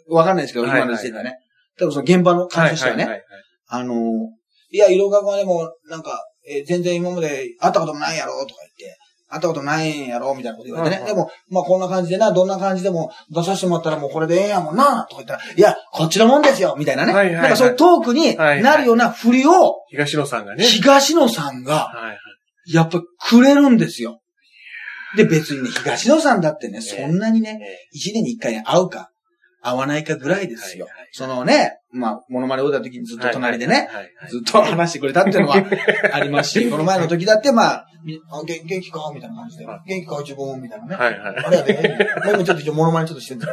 [0.08, 1.38] わかんないですけど、はい今の時点ではね。
[1.78, 3.24] 多分その現場の感じとしてはね、はいはい
[3.68, 3.98] あのー、
[4.74, 8.98] いや、色川はでも、なんか、えー全然今まで会ったこともないやろ、とか言って、
[9.30, 11.02] 会ったことないんやろ、みたいなこと言われてね。
[11.04, 17.14] はいはいでも、まあこんな感じでな、どんな感じでも出させてもらったらもうこれでええやもんな、とか言ったら、いや、こっちのもんですよ、みたいなね。
[17.14, 20.66] はいはいはいなんかそういうトークになるような振りを、東野さんがね。
[20.66, 22.74] 東野さんが、はいはい。
[22.74, 24.22] やっぱくれるんですよ。
[25.16, 29.12] で、別にね、東野さんだってね、そんなにね、え一年に一回会うか、
[29.64, 31.10] 会わないかぐらいですよはいはい。
[31.14, 34.30] そのね、まあ、モノマネをた時にずっと隣でね、はいはいはい。
[34.30, 35.56] ずっと話してくれたっていうのは
[36.12, 39.12] ありますし、 この前の時だって、まあ、元元気か？
[39.14, 39.82] みたいな感じでは。
[39.88, 40.96] 元気か自分みたいなね。
[40.96, 41.46] はいはい。
[41.46, 42.10] あれやで。
[42.36, 43.48] もうちょっと一応モノマネちょっとしてんだ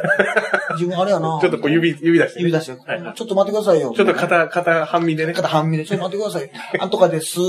[0.73, 1.39] 自分あれやな。
[1.41, 2.45] ちょっとこう指、指出してね。
[2.47, 3.93] 指出して、はいはいちょっと待ってくださいよ。
[3.95, 5.33] ちょっと肩、肩半身でね。
[5.33, 6.77] 肩半身で、ちょっと待ってください。
[6.79, 7.39] なんとかです。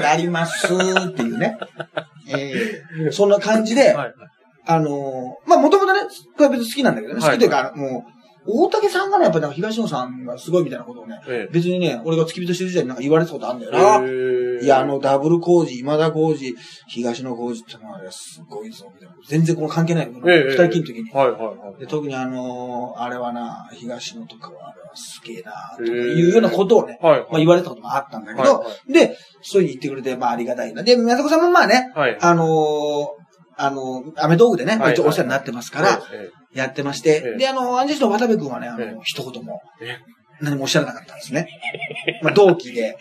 [0.00, 0.66] なります。
[0.66, 1.58] っていうね。
[2.28, 4.12] えーそんな感じで、はいはい。
[4.66, 6.00] あのーまあ、もともとね、
[6.36, 7.20] これは別に好きなんだけどね。
[7.20, 8.12] はい好きというか、もう、
[8.44, 14.58] 大竹さんがね、やっぱりなんか東野さんがすごいみたいなことをね、え別にね、俺が付き人してる時代になんか言われたことあるんだよえ。
[14.58, 14.64] な。
[14.64, 16.54] いや、あ、の、ダブル工事、今田工事、
[16.88, 19.14] 東野工事ってのはあれすごいぞ、みたいな。
[19.28, 20.18] 全然この関係ないの。
[20.28, 21.10] ええ二人きりの時に。
[21.12, 21.80] はいはいはい。
[21.80, 30.82] で特にあのーあれはな、東野とかはあれはすげえな、というようなことをね、はいまあ言われたこともあったんだけど、はいはで、そういうふうに言ってくれて、まあありがたいな。
[30.82, 32.18] で、宮迫さんもまあね、はい。
[32.20, 33.21] あのー
[33.64, 37.38] あのーアメ道具でね、はい一応お世話になってますから、えやってまして、ええ。
[37.38, 39.00] で、あの、アンジェスの渡部君はね、あの、ええ。
[39.04, 39.60] 一言も。
[39.80, 39.98] え
[40.42, 41.48] 何もおっしゃらなかったんですね。
[42.22, 42.98] まあ、同期で、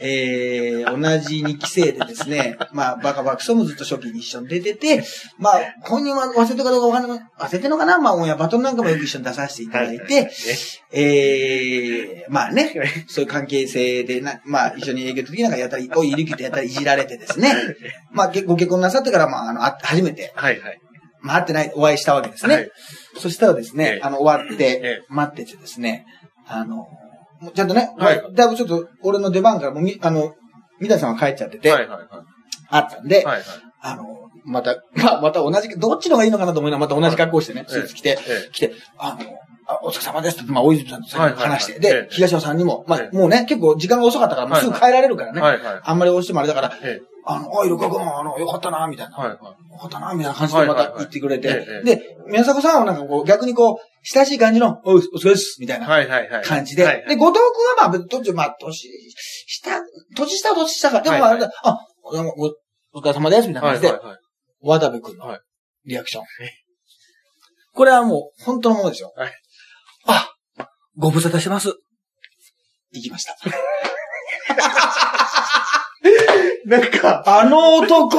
[0.00, 5.04] えー、同じ2期生でですね、まあ、バカバクソもずっと初期に一緒に出てて、
[5.38, 7.98] まあ、本人は忘れてるかどうかわかんない、忘れてるのかな？
[7.98, 10.30] まあ、オンエアバトルなんかもよく一緒に出させていただいて、
[10.92, 17.52] えー、まあね、そういう関係性でな、まあ、一緒に営業の時なんかやったり、おい、いるきとやったらいじられてですね、
[18.12, 20.80] まあ、げご結婚なさってから、まあ、あの、あ初めて、はいはい。
[21.20, 22.54] まあ、会ってない、お会いしたわけですね。
[22.54, 22.70] はい。
[23.18, 24.00] そしたらですねえ、え。
[24.02, 26.04] あの、終わっえてえ、待っててですね、
[26.46, 26.86] あの、
[27.54, 30.34] ちゃんとね、はいまあだいぶちょっと、俺の出番からもうみ、あの、
[30.80, 32.08] 三谷さんは帰っちゃってて、はいはいはい。
[32.70, 33.44] あったんで、はいはい。
[33.80, 34.04] あの、
[34.44, 39.18] また、 まあ、また同じ、どっちのがいいのかなと思いながら、また同じ格好してね、ええスーツ着て、え来て、あの、
[39.66, 45.58] あお疲れ様ですって、まあ、大泉さんと話して、ええで、東野さんにも、まえあ、もうね、結構時間が遅かったから、もうすぐ帰られるからえ。
[45.58, 45.80] ね。
[45.82, 49.16] あんまり押してもあれだから、えあの、おい、ルカ君、あの、よかったな、みたいな。
[49.18, 49.20] え。
[49.20, 49.38] はいはい。
[49.72, 51.48] よかったな、みたいな感じでまた言ってくれて。
[51.48, 56.44] はいはいはいで、宮迫さんはなんかこう、逆にこう、親しい感じの、お疲れです、みたいなはいはいはい。
[56.44, 56.84] 感じで。
[56.84, 57.40] はいはいで、後藤
[57.76, 58.88] 君はまあ、途中、まあ、年
[59.46, 59.70] 下、
[60.16, 61.00] 年下は年下か。
[61.00, 61.78] でも、まあ、はいはいあ、
[62.92, 64.18] お疲れ様です、みたいな感じで、はいはいはい。
[64.60, 65.40] 渡部君のはい
[65.86, 66.24] リアクション。
[67.74, 69.12] これはもう、本当のものですよ。
[69.16, 69.32] はい
[70.06, 70.30] あ、
[70.96, 71.74] ご無沙汰してます。
[72.92, 73.36] 行きました。
[76.66, 78.18] なんか、あの男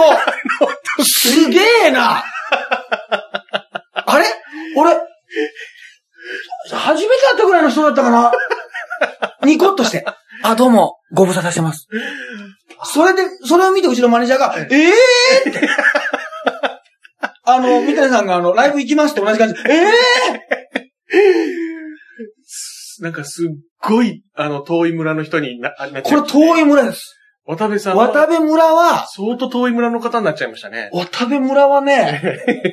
[1.03, 2.23] すげえな
[4.05, 4.25] あれ？
[4.75, 4.91] 俺、
[6.71, 8.31] 初めて会ったぐらいの人だったかな？
[9.43, 10.05] ニコッとして。
[10.43, 11.87] あ、どうも、ご無沙汰してます。
[12.83, 15.69] それで、それを見てうちのマネージャーが、ええー、って。
[17.43, 19.55] あの、三谷さんがあの、ライブ行きますって同じ感じ。
[19.69, 19.81] ええ
[23.01, 23.49] なんかすっ
[23.81, 27.15] ごい、あの、遠い村の人にな、なこれ遠い村です。
[27.47, 28.07] 渡部さんは。
[28.07, 30.89] 渡部村は、相当遠い村の方になっちゃいましたね。
[30.93, 32.21] 渡部村はね、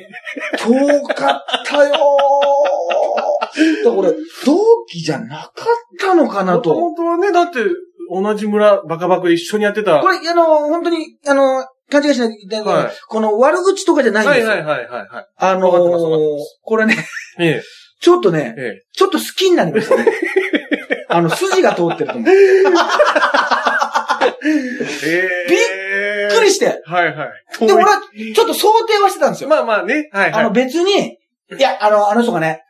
[0.57, 3.83] 遠かったよー。
[3.83, 4.11] だから俺、
[4.45, 5.51] 同期じゃなかっ
[5.99, 6.79] たのかなもとと。
[6.79, 7.59] もとはね、だって、
[8.11, 9.99] 同じ村、バカバカで一緒にやってた。
[9.99, 14.47] これ、あの、本当に、あの、勘違いしないではいこの悪口とかじゃないんですよ。
[14.47, 15.27] はいはいはいはいはい。
[15.37, 17.07] あのわかってますわかってまこれね、
[17.39, 17.63] ええ、
[17.99, 18.81] ちょっとね、ええ。
[18.93, 20.05] ちょっと好きになりましたね。
[21.09, 22.33] あの、筋が通ってると思う。
[25.03, 27.67] びっくりして、はいはい。
[27.67, 28.01] で、俺は、
[28.35, 29.49] ちょっと想定はしてたんですよ。
[29.49, 30.09] まあまあね。
[30.11, 30.41] はいはい。
[30.41, 31.17] あの、別に、
[31.57, 32.63] いや、あの、あの人がね、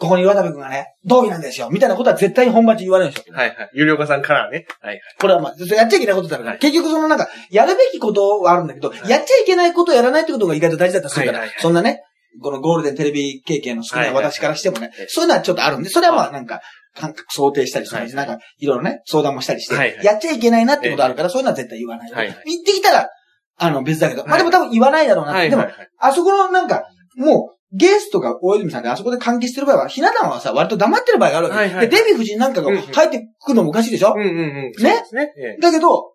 [0.00, 3.34] ここに渡部君がね、同期なんですよ、みたいなことは絶対に本番中言われるんですよ。
[3.34, 3.70] はいはい。
[3.74, 4.66] 有料化さんからね。
[4.80, 5.00] はいはい。
[5.20, 12.02] これはまあ、やっちゃいけないことだから、はい結局そのなんか、やるべきことはあるんだけど、やっちゃいけないことをやらないってことが意外と大事だったりするから、はいはいはいそんなね、
[12.40, 16.62] このゴールデンテレビ経験の好きな私からしてもね、はいはいそういうのはちょっとあるんで、それはまあなんか、
[16.96, 18.16] 感覚想定したりするんです。
[18.16, 22.10] はいなんか、いろいろね、相談もしたりして、やっちゃいけないなってことあるから、そういうのは絶対言わない。
[22.10, 23.08] 言ってきたら、
[23.56, 25.40] あの、別だけど、まあはいでも多分言わないだろうな。
[25.40, 25.66] でも。
[25.98, 26.84] あそこのなんか、
[27.16, 31.58] もう、ゲストが大泉さんであそこで関係してる場合は、ひな壇はさ、割と黙ってる場合があるわけ。
[31.58, 34.82] はいはいで、デヴィ夫人なんかが入ってくるのもおかしいでしょ、うんうんうん。
[34.82, 35.04] ね？
[35.36, 36.12] ええだけど、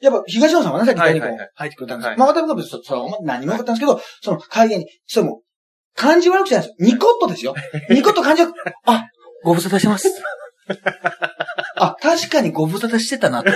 [0.00, 5.42] やっぱ東野さんはね、さっき言ったようにこうはいはいはい入ってくれたんですまあ私は別にそそれは何もよかったんですけど、その会議に、それも、
[5.94, 6.92] 感じ悪くじゃないですよ。
[6.92, 7.54] ニコッとですよ。
[7.90, 9.04] ニコッと感じ悪く、あ、
[9.44, 10.08] ご無沙汰してます。
[11.76, 13.44] あ、確かにご無沙汰してたな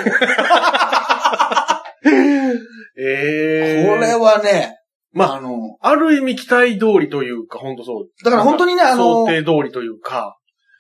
[2.99, 4.77] ええれはね、
[5.13, 8.25] まああの、ある意味期待通りというか、本当そう。
[8.25, 10.37] だから本当にね、あの想、定通りというか、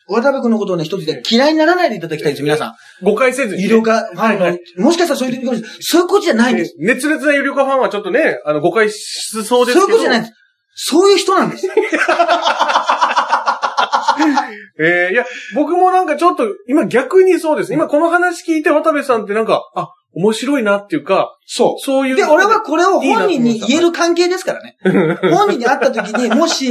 [0.09, 2.75] 渡部君のことをね、一つで嫌いにならないでいただきたいんですよ、皆さん。
[3.05, 3.69] 誤解せずにね。
[3.69, 6.77] 医療科ファンの、はいはいもしかしたらそういうそういうことじゃないんです。
[6.79, 8.97] 熱烈な有料化ファンはちょっとね、あの、誤解し
[9.33, 9.87] そうそういうですけど。
[9.87, 10.35] ことじゃないんです。
[10.77, 11.67] そういう人なんです。
[14.79, 15.25] ええいや、
[15.55, 17.73] 僕もなんかちょっと、今逆にそうです。
[17.73, 22.15] 今この話聞いて渡部さんってなんか、あ、面白いなっていうか、そそういう。
[22.15, 22.17] う。
[22.17, 24.77] で、俺はこれを本人に言える関係ですからね。
[25.31, 26.71] 本人に会った時に、 もし、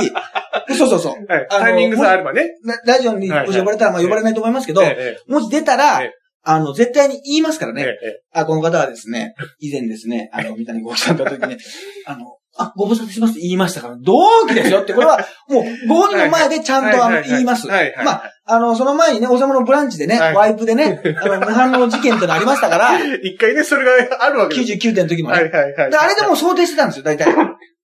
[0.70, 1.32] そうそうそう。
[1.32, 2.56] はい、タイミングさえあればね。
[2.64, 7.92] なラジオにもし呼ばれたら、まあ呼ばれないと思いますけど、えもし出たらええ、あの、絶対に言いますからええね。
[8.04, 11.58] えあ、この方はですね、以前ですね、あの、三谷幸喜さんだった時に、
[12.06, 17.68] あの、あ、ご無沙汰しますって言いましたから、同期ですよって、これは、もう、ご本人の前でちゃんとあの言います。
[17.68, 24.72] はいまあ、あの、その前にね、おさまのブランチでね、はいワイプでね、 あの、無反応事件ってのありましたから、え一回ね、それがあるわけです。
[24.74, 25.36] 99点の時もね。
[25.36, 25.92] はいはいはい。
[25.92, 27.28] であれでも想定してたんですよ、大体。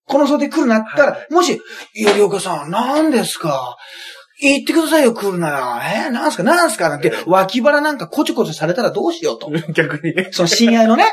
[0.07, 1.61] この想定来るなったら、もし、
[1.95, 3.77] いや、りょうかさん、何ですか？
[4.43, 5.81] 言ってくださいよ、来るなら。
[6.05, 6.89] えー、なんすか、なんすか？
[6.89, 9.51] なんて、脇腹なんかコチョコチョされたらどうしようと。
[9.73, 10.29] 逆にね。
[10.31, 11.05] その親愛のね、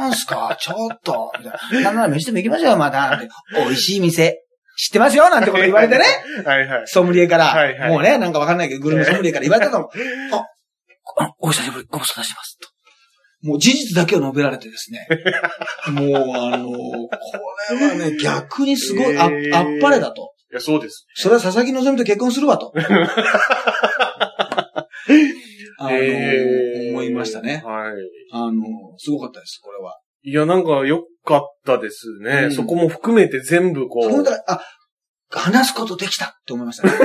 [0.00, 1.90] なんすか、ちょっと、みたいな。
[1.90, 3.20] なんなら飯でも行きましょうよ、また。
[3.54, 4.42] 美味しい店、
[4.76, 6.04] 知ってますよ、なんてこと言われてね。
[6.44, 6.86] はいはい。
[6.86, 9.90] ソムリエから、はいはいもうね、なんかわかんないけど、グルメソムリエから言われたの。
[10.32, 10.36] あ、
[11.22, 12.58] あお久しぶり、ご無沙汰してます。
[12.58, 12.68] と。
[13.42, 15.06] もう事実だけを述べられてですね。
[15.92, 17.08] もうあのこ
[17.70, 19.30] れはね、逆にすごいあ、あっ
[19.80, 20.32] ぱれだと。
[20.52, 21.06] いや、そうです。
[21.14, 22.72] それは佐々木希と結婚するわと。
[25.82, 27.62] あの思いましたね。
[27.64, 27.92] はい。
[28.32, 28.62] あの
[28.98, 29.98] すごかったです、これは。
[30.22, 32.44] いや、なんか良かったですね。
[32.44, 34.10] うんそこも含めて全部こう。
[34.10, 34.60] そのだあ、
[35.30, 36.92] 話すことできたって思いましたね。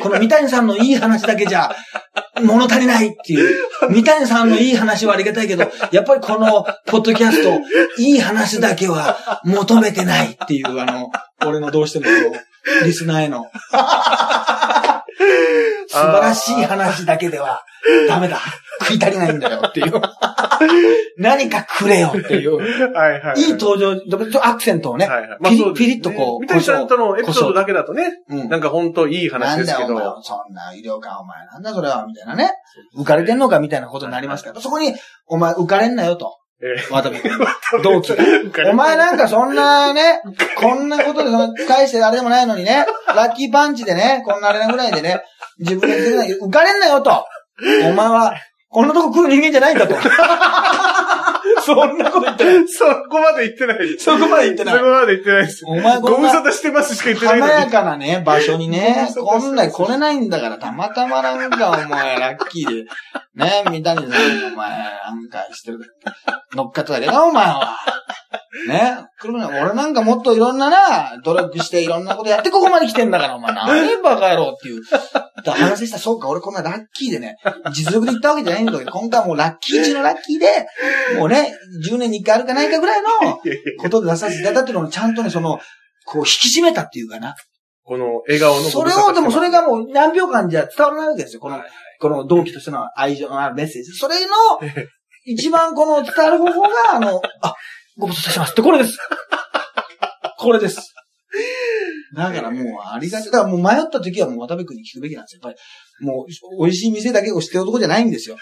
[0.00, 1.74] この三谷さんのいい話だけじゃ、
[2.42, 3.56] 物足りないっていう。
[3.90, 7.60] 三谷さんのいい話はありがたいけど、やっぱりこの、ポッドキャスト、
[7.98, 11.10] いい話だけは求めてないっていう、あの、
[11.46, 12.10] 俺のどうしてもこ
[12.82, 13.46] う、リスナーへの、
[15.88, 17.64] 素晴らしい話だけでは、
[18.08, 18.38] ダメだ。
[18.80, 19.92] 食い足りないんだよっていう。
[21.18, 22.56] 何かくれよっていう。
[22.92, 23.40] はいはい。
[23.40, 23.96] いい登場、
[24.42, 25.74] アクセントをね、はいはい。
[25.74, 30.22] ピリッとこう三谷さんとのエピソードだけだとね、うんなんか本当いい話ですけど。
[30.22, 32.52] そんな医療官お前なんだそれは、みたいなね。
[32.98, 34.60] 浮かれてんのかみたいなことになりますから。
[34.60, 34.94] そこに、
[35.26, 36.36] お前浮かれんなよと。
[36.62, 37.32] え渡部君。
[37.82, 38.12] 同期
[38.70, 40.22] お前なんかそんなね、
[40.56, 45.22] こんなことでその返してあれでもないのにね、ラッキーパンチでね、こんなあれなぐらいでね、
[45.58, 47.24] 自分で言ってない浮かれんなよと。
[47.84, 48.34] お前は、
[48.76, 49.94] こんなとこ来る人間じゃないんだと。
[51.64, 52.68] そんなこと言ってない。
[52.68, 53.98] そこまで言ってない。
[53.98, 55.64] そこまで言ってないそこまで言ってないです。
[55.66, 57.48] お前ご無沙汰してますしか言ってない華。
[57.48, 62.84] やかなね、場所にね、こんなに来れないんだから、たまたまなんかお前、ラッキーで、
[63.34, 65.78] ね、三谷さんにお前、なんかしてる、
[66.54, 67.78] 乗っかっただけだ、お前は。
[68.68, 68.96] ね、
[69.48, 74.82] 俺なんかもっといろんなな、努力していろんなことやってここまで来てんだから、お前、何バカ野郎っていう。
[75.44, 77.36] だ話したら、そうか、俺こんなラッキーでね、
[77.72, 80.46] 実力で行ったわけじゃないんだけど、今回はもうラッキー中のラッキーで、
[81.18, 81.52] もうね、
[81.88, 83.08] 10年に1回あるかないかぐらいの
[83.78, 85.58] ことで出させていただいたっていうのをちゃんとね、その、
[86.06, 87.34] こう引き締めたっていうかな。
[87.84, 91.40] この笑顔のそれを、でもそれがもう何秒間じゃ伝わらないわけですよ。
[91.40, 91.62] この、
[92.00, 93.92] この同期としての愛情のあるメッセージ。
[93.92, 94.32] それの、
[95.24, 97.54] 一番この伝わる方法が、あの、あ、
[97.96, 98.98] ご無沙汰しますって、これです。
[100.38, 100.94] これです。
[102.14, 103.26] だからもうありがち。
[103.26, 105.40] だからもう迷った時はもう渡部君に聞くべきなんですよ。
[105.42, 105.60] やっぱ
[106.02, 108.36] り、もう美味しい店だけを知ってる男じゃないんですよ。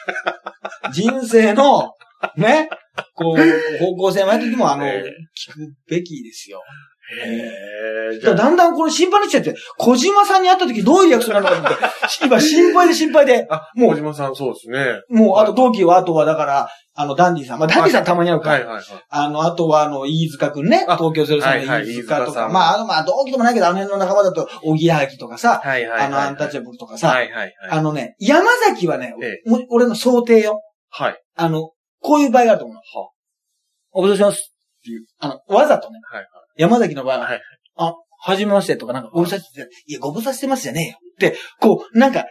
[0.93, 1.93] 人生の、
[2.37, 2.69] ね、
[3.15, 5.05] こう、方向性迷った時もあの、え
[5.49, 6.61] 聞くべきですよ。
[7.13, 8.19] へえ。
[8.19, 11.85] じだだんだんこの心配になっちゃって、小島さんに会った時どういうリアクションなのかって、
[12.25, 15.01] 今心配で心配で、あ、もう小島さんそうですね。
[15.11, 17.59] もうあと同期は、あとはだから、あの、ダンディさん。
[17.59, 18.53] まあ、ダンディさんたまに会うから。
[18.55, 18.85] はいはいはい。
[19.09, 20.87] あの、あとは、あの、飯塚くんね。
[20.89, 22.29] あ東京03はいはいの飯塚とか。
[22.29, 26.07] 飯塚さんまあ、あの、まあ、同期でもないけど、あの辺の仲間だと、おぎやはぎとかさ、はいはいはい。
[26.07, 27.53] あの、アンタッチャブルとかさ、はいはいはい。
[27.71, 29.17] あのね、山崎はね
[29.71, 30.63] 俺の想定よ。
[30.89, 31.21] はい。
[31.37, 32.81] あの、こういう場合があると思うの。
[32.81, 33.11] は
[33.93, 34.55] お待たせします。
[34.81, 35.07] っていう。
[35.19, 36.29] あの、わざとね、はいはい。
[36.57, 37.41] 山崎の場合は、はい
[37.77, 40.99] あ、はじめましてとか、なんか、ご無沙汰して、いや、ご無沙汰してますじゃねえよ。
[41.15, 42.25] って、こう、なんか、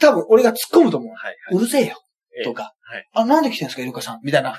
[0.00, 1.10] 多分俺が突っ込むと思う。
[1.10, 1.36] はい。
[1.52, 1.96] うるせえよ。
[2.36, 4.56] ええとか、はいあ、なんで来てんすか、イルカさんみたいな。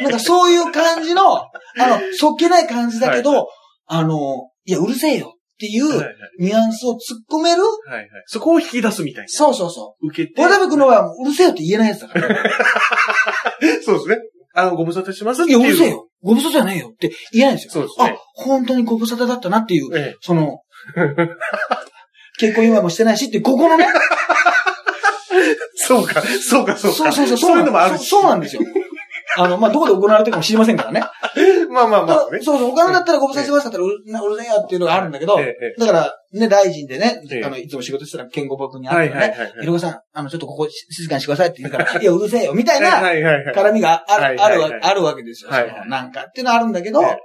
[0.00, 3.46] なんかそういう感じの、 あの、そっけない感じだけど、はい
[3.86, 6.06] あの、いや、うるせえよっていはいはい
[6.38, 6.98] うニュアンスを突っ
[7.30, 8.08] 込めるはいはい。
[8.26, 9.28] そこを引き出すみたいな。
[9.28, 10.42] そうそうそ受けて。
[10.42, 10.48] う。
[10.48, 12.28] 渡部君の場合は、うるせえよって言えないやつだから。
[13.84, 14.16] そうですね。
[14.54, 15.66] あの、ご無沙汰しますっていや、いう。
[15.66, 16.08] うるせえよ。
[16.22, 17.72] ご無沙汰じゃねえよって言えないんですよ。
[17.72, 20.16] そうですねあ、本当にご無沙汰だったなっていう、ええ。
[20.20, 20.60] その、
[22.38, 23.86] 結婚祝いもしてないしって、ここのね、
[25.76, 26.96] そうか、そうか、そうか。
[26.96, 28.06] そうそうそう、そういうのもあるし。
[28.06, 28.62] そうそうなんですよ。
[29.36, 31.02] あの、まあ、どこで行われてるかも知りませんからね。
[31.70, 32.40] まあまあまあね。
[32.42, 35.36] そうそう、他のだったらご無沙汰しましたったら、うるせえよっていうのがあるんだけど、
[35.78, 39.34] だから、ね、大臣でねええ、あの、いつも仕事してたら、健吾僕に会ってね。
[39.60, 43.00] ひろこさん、あの、ちょっとここ静かにしてくださいって言うから、 いや、うるせえよ、みたいな。
[43.52, 45.50] 絡みがある、あるわ、あるわけですよ。
[45.86, 47.18] なんかっていうのはあるんだけどええ、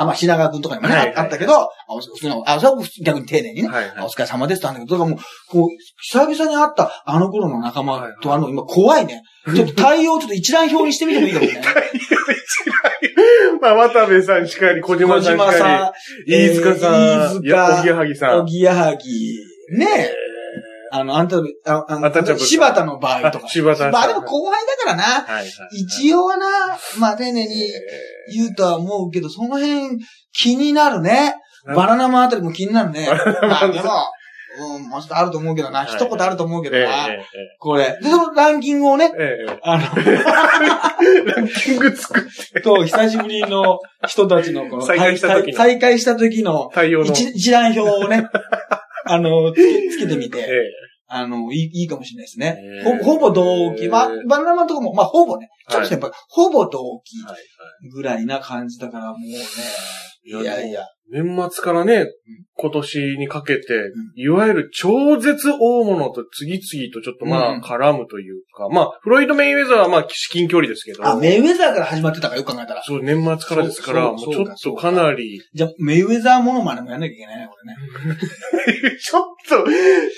[0.00, 3.92] あ、まあ、品川くんとかにもね、はいはいあったけど、あ、お普通の、あ、それは逆に丁寧にね、はいはい。
[3.98, 5.18] あお疲れ様ですってあるんだけど、だからもう、
[5.50, 9.22] こう、久々に会ったあの頃の仲間とあの、今怖いね。
[9.54, 11.60] ちょっと対応ちょっと一覧表にしてみてもいいかもね。
[13.60, 15.92] まあ、渡部さんしかり、小島小さんしか
[16.26, 17.40] り、飯塚さん、えー飯塚お
[17.82, 18.46] ぎやはぎさん、おん。
[18.46, 19.36] ぎやはぎ、
[19.76, 20.10] ね
[20.92, 23.48] あの、あんた、あああたちゃぶ柴田の場合とか。
[23.48, 23.90] 柴田。
[23.90, 25.02] まあでも後輩だからな。
[25.02, 25.48] はいはい。
[25.72, 26.46] 一応はな、
[26.98, 27.70] まあ丁寧に
[28.34, 29.98] 言うとは思うけど、その辺
[30.32, 31.34] 気になるね。
[31.34, 33.06] うんバナナマンあたりも気になるね。
[33.06, 33.72] ナマン
[34.58, 35.80] うん、もうちょっとあると思うけどな。
[35.80, 37.08] はい一言あると思うけどええな。
[37.08, 37.20] え
[37.58, 37.98] これ。
[38.02, 39.84] で、そのランキングをね、えええあの、
[41.36, 42.22] ランキング作っ
[42.52, 47.06] て、と、久しぶりの人たちのこの、再会した時の再再会した時の対応の。
[47.06, 48.28] 一一覧表をね、
[49.04, 50.46] あの、つけつけてみえて、え
[51.12, 52.84] あの、いいいいかもしれないですねえ。
[52.84, 53.88] ほーほぼ同期。
[53.88, 55.48] まあ、バナナマンとかも、まあ、ほぼね。
[55.68, 57.16] ちょっとやっぱ、ほぼ同期
[57.92, 59.36] ぐらいな感じだから、もうね。
[60.22, 60.86] いやいや。
[61.12, 62.06] 年末からね、
[62.54, 64.20] 今年にかけて、ん。
[64.20, 72.82] いわゆる超絶大物と次々とちょっとまあうん絡むというか、まあ、フロイド・メイウェザーはまあ至近距離ですけど、あ、メイウェザーから始まってたからよく考えたら。
[72.84, 74.92] そう、年末からですから、もうちょっとか。
[74.92, 78.98] なり、じゃあ、メイウェザーモノマネもやんなきゃいけないね、これね。
[78.98, 79.64] ちょっと、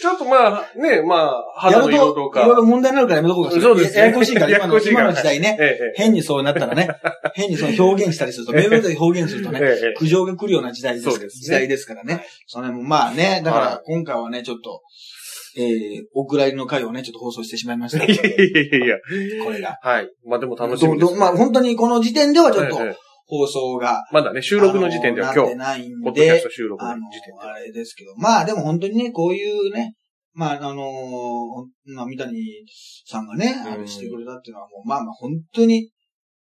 [0.01, 2.43] ちょっとまあ、ね、まあ、肌の色とか。
[2.43, 3.61] いろいろ問題になるからやめとこうか。
[3.61, 4.01] そうですね。
[4.01, 5.59] ややこしいから、 今の、今の時代ね。
[5.95, 6.89] 変にそうなったらね、
[7.35, 12.27] 変にその表現したりすると、メイウェザーで表現するとえ、ね、ええ、苦情が来るような時代ですそうですね時代ですからね。
[12.47, 14.83] それもまあね、だかはら今回はね、ちょっと、
[15.57, 18.05] えー、お蔵入りの回をね、ちょっと放送してしまいました。
[18.05, 18.97] いやいやいやいや。
[19.45, 19.79] これが。
[19.83, 20.09] はい。
[20.27, 21.01] まあでも楽しみです。
[21.01, 22.79] どどまあ本当にこの時点ではちょっと
[23.27, 29.95] 放送が、まだね、収録の時点では今日、ってないんポッドキャスでト、収録のあの時点で。、あれですけど、まあでも本当にね、こういうね、
[30.35, 32.33] まああのーまあ三谷
[33.07, 35.91] さんがね、あうんれしてくれたっていうのはもう、まあまあ本当に、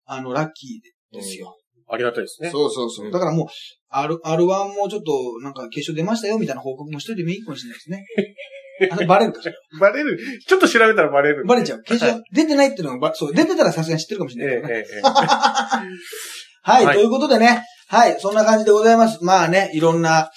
[0.05, 1.57] あの、ラッキーですよ。
[1.91, 2.51] ありがたいですね。
[2.51, 3.09] そうそうそうう。
[3.09, 3.47] んだからもう、
[3.91, 8.07] R、R1 もちょっと、なんか決勝出ましたよみたいな報告もしといてもいいかもしれないですね。
[8.91, 9.55] あのバレるかしら。
[9.79, 10.19] バレる。
[10.47, 11.45] ちょっと調べたらバレる。
[11.45, 11.83] バレちゃう。
[11.83, 14.85] 決勝出てないっていうのがば、そう、出てたらさすがに知ってるかもしええれないからね。
[14.87, 15.03] ええええ
[16.63, 19.25] はい、はいということでね、はい、そんな感じでございます。
[19.25, 20.31] まあね、いろんな、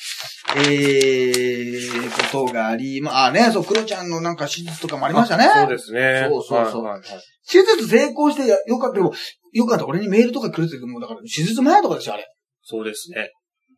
[0.55, 5.49] えー、ことがあり、まあね、そう、クロちゃんのなんか手術とかもありましたね。
[5.53, 6.27] そうですね。
[6.29, 8.95] そうそうそうはいはいはい手術成功してよよかった。
[8.95, 9.13] でも、
[9.51, 9.85] よかった。
[9.85, 12.25] 俺にメールとかくれてるもうだから、手術前とかですよ、あれ。
[12.63, 13.31] そうですね。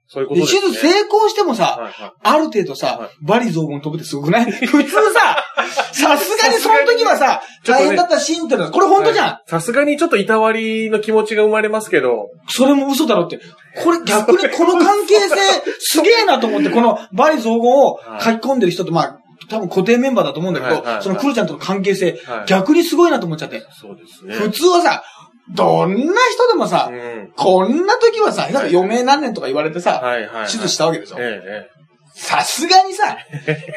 [0.08, 0.62] そういうこで、とですね。
[0.62, 4.52] 手術成功してもさ、はいはいある程度さ、はいバリ雑言飛ぶってすごくない？
[4.68, 13.40] 普通さ、さすがにその時はさ、大変だったシーンってのは、これ本当じゃん、はいさすがにちょっといたわりの気持ちが生まれますけど、それも嘘だろって。
[13.84, 15.36] これ 逆にこの関係性、
[15.80, 19.18] すげえなと思って、このバリ雑言を書き込んでる人と、まあ、
[19.50, 23.64] 多分固定メンバーだと思うんだけど、はいはいはいそのクロちゃんとの関係性、はい逆にすごいなと思っちゃって。
[23.80, 24.36] そうですね。
[24.36, 25.04] 普通はさ、
[25.54, 27.32] どんな人でもさ、うん。
[27.36, 30.46] こんな時はさ、なんか余命何年とか言われてさ、はいはいはい。
[30.48, 31.18] 手術したわけでしょ。
[31.20, 31.75] えええ
[32.16, 33.18] さすがにさ、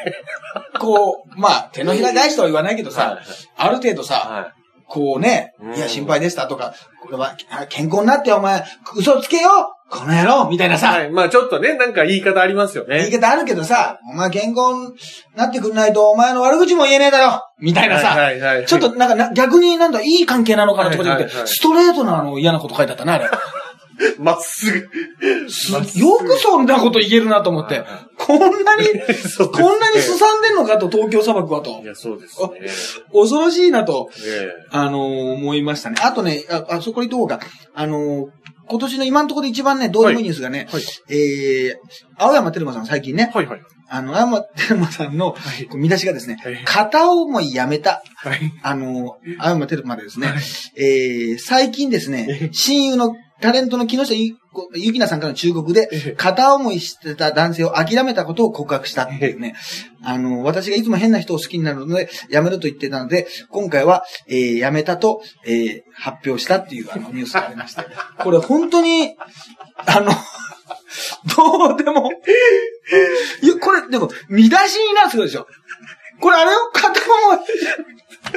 [0.78, 2.92] こう、まあ、手のひら返しとは言わないけどえ。
[2.92, 3.18] さ、
[3.56, 4.52] ある程度さ、は
[4.86, 6.72] こうねうん、いや、心配でしたとか、
[7.02, 8.64] これは、あ健康になってお前、
[8.96, 11.10] 嘘つけよこの野郎みたいないさ、はい。
[11.10, 12.98] まあちょっとね、なんか言い方ありますよね。
[12.98, 14.94] 言い方あるけどさ、お前健康に
[15.34, 18.66] なってくんないとお前の悪口も言えねえだろみたいなさ、はいはいはい。
[18.66, 23.30] ちょっとなんかな逆になんだ、いい関係なのかなとかじゃなくて、ストレートなあの嫌なこと書いてあったな、あれ。
[24.18, 24.78] まっすぐ。
[25.98, 27.84] よくそんなこと言えるなと思って。
[28.16, 28.86] こんなに、
[29.52, 31.86] こんなにすさんでんのかと、東京砂漠はとい。
[31.86, 32.48] や、そうですね。
[33.12, 35.96] 恐ろしいなと、えあのー思いましたね。
[36.02, 37.40] あとね、あ、あそこにどうか。
[37.74, 38.28] あのー
[38.70, 41.76] 今年の今のところで一番ね、どうでもいいニュースがね、はいえー、
[42.18, 43.60] 青山テルマさん最近ね、はいはい。
[43.88, 45.34] あの、青山テルマさんの
[45.74, 48.02] 見出しがですね、はい片思いやめた。
[48.16, 48.52] はい。
[48.62, 50.36] あの、青山テルマでですね、はい
[50.76, 54.36] えー、最近ですね、親友のタレントの木下ゆ
[54.74, 59.54] ゆきなさんからの忠告でええ、片思いしてた男性を諦めたことを告白したっていうね。
[60.02, 67.82] あの、私がいつも変な人を好きになるので、やめると言ってたので、今回は、えー、やめたと、えー、発表したっていうあのニュースがありまして。
[68.18, 69.14] これ本当に、
[69.86, 70.10] あの、
[71.36, 72.10] どうでも、
[73.42, 75.46] いや、これ、でも、見出しになってくるでしょ。
[76.20, 77.38] これあれよ、片思い。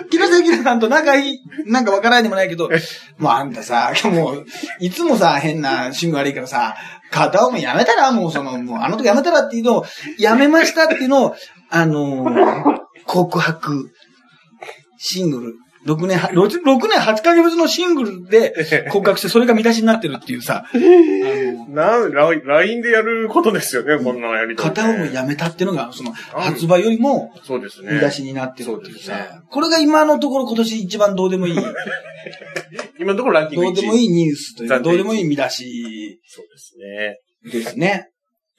[0.10, 2.70] 木下ゆきなさんと仲いい、なんかわからないでもないけど、
[3.18, 4.46] もうあんたさ、もう、
[4.80, 6.76] いつもさ、変な趣味悪いからさ、
[7.12, 9.86] 片思いやめたら、もうその、もうあの時やめたらっていうのを、
[10.18, 11.36] やめましたっていうのを、
[11.70, 13.92] あのー告白、
[14.98, 15.56] シングル、
[15.86, 27.94] 6年は、6, 6年8ヶ月のシングルで告白して、それが見出しになってるっていうさ、あ のなん、ライン LINE でやることですよね、こんなのやりとりね片思いやめたっていうのが、その、発売よりも、そうですね。
[27.94, 31.62] 見出しになってるっていうそうですさ、これが今のところ今年一番どうでもいい、ど
[33.00, 33.72] 今のところランキング1位。
[33.72, 37.62] うでもいいニュースというか、どうでもいい見出しそうですね。
[37.64, 38.10] ですね。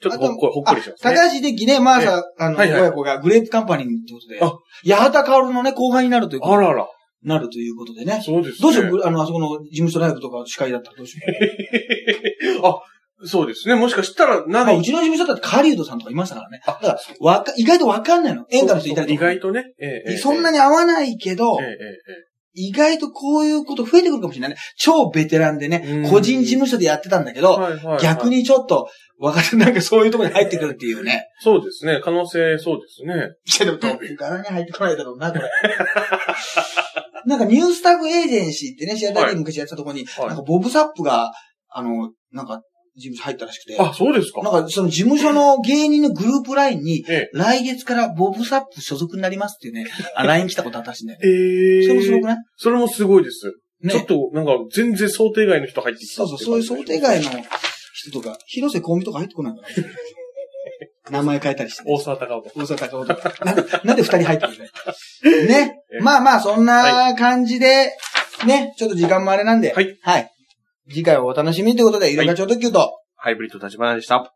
[0.01, 1.15] ちょっとほっこり、ほっこりしますね。
[1.15, 6.87] 高橋秀樹ね、まあさ、あの、親子がグレープカンパニーってことであ、八幡薫のね、後輩になるということあらら。
[7.23, 8.21] なるということでね。
[8.23, 8.57] そうですね。
[8.61, 11.21] どうしよう、あの、あそこの事務所ライブとか司会だったらどうしよ
[12.61, 12.65] う。
[12.67, 12.81] あ、
[13.25, 13.75] そうですね。
[13.75, 16.61] もしかしたら、なんかまあ、う、ちの事務所だってカリウドさんとかいましたからね。
[16.65, 18.45] あだから、わか、意外とわかんないの。
[18.51, 19.31] 演歌の人いたりとか。
[19.31, 19.73] 意外とね。
[19.79, 21.77] ええええそんなに合わないけどええ、え
[22.55, 24.57] 意外とこういうこと増えてくるかもしれないね。
[24.77, 28.29] 超ベテランでねう、ん個人事務所でやってたんだけえど、はいはいはい逆。
[28.29, 31.27] にちょっと、若手なんかそういうところに入ってくるっていうね。
[31.39, 32.01] そうですね。
[32.03, 33.13] 可能性、そうですね。
[33.15, 35.49] いやでも、どう柄に入ってこないだろうな、これ。
[37.25, 41.31] なんかニュースタグエージェンシーってね、シアターで昔やってたところに、はいなんかボブサップが、
[41.69, 42.61] あの、なんか、
[42.95, 44.43] 事務所入ったらしくて、あ、そうですか。
[44.43, 51.17] なんかその事務所の芸人のグループラインに、え来月からボブサップ所属になりますっていうね、あ、LINE 来たことあったらしね。
[51.23, 52.37] ええそれもすごくない？
[52.57, 53.51] それもすごいです。
[53.81, 57.29] ねちょっと、なんか、全然想定外の人入ってきたそうそう、そういう想定外の
[57.93, 59.67] 人とか、広瀬香美とか入ってこないかな。
[61.09, 61.93] 名前変えたりして、ね。
[61.93, 62.51] 大沢たかおと。
[62.55, 63.45] 大阪高尾とか。
[63.45, 65.47] なんで、なんで二人入ってくるね。
[65.47, 66.01] ねえ。
[66.01, 67.91] まあまあ、そんな感じで、
[68.45, 69.97] ね、ちょっと時間もあれなんで、はい。
[70.01, 70.31] はい。
[70.89, 74.33] 次回をお楽しみということで、イルカ超特急と、ハイブリッド立花でした。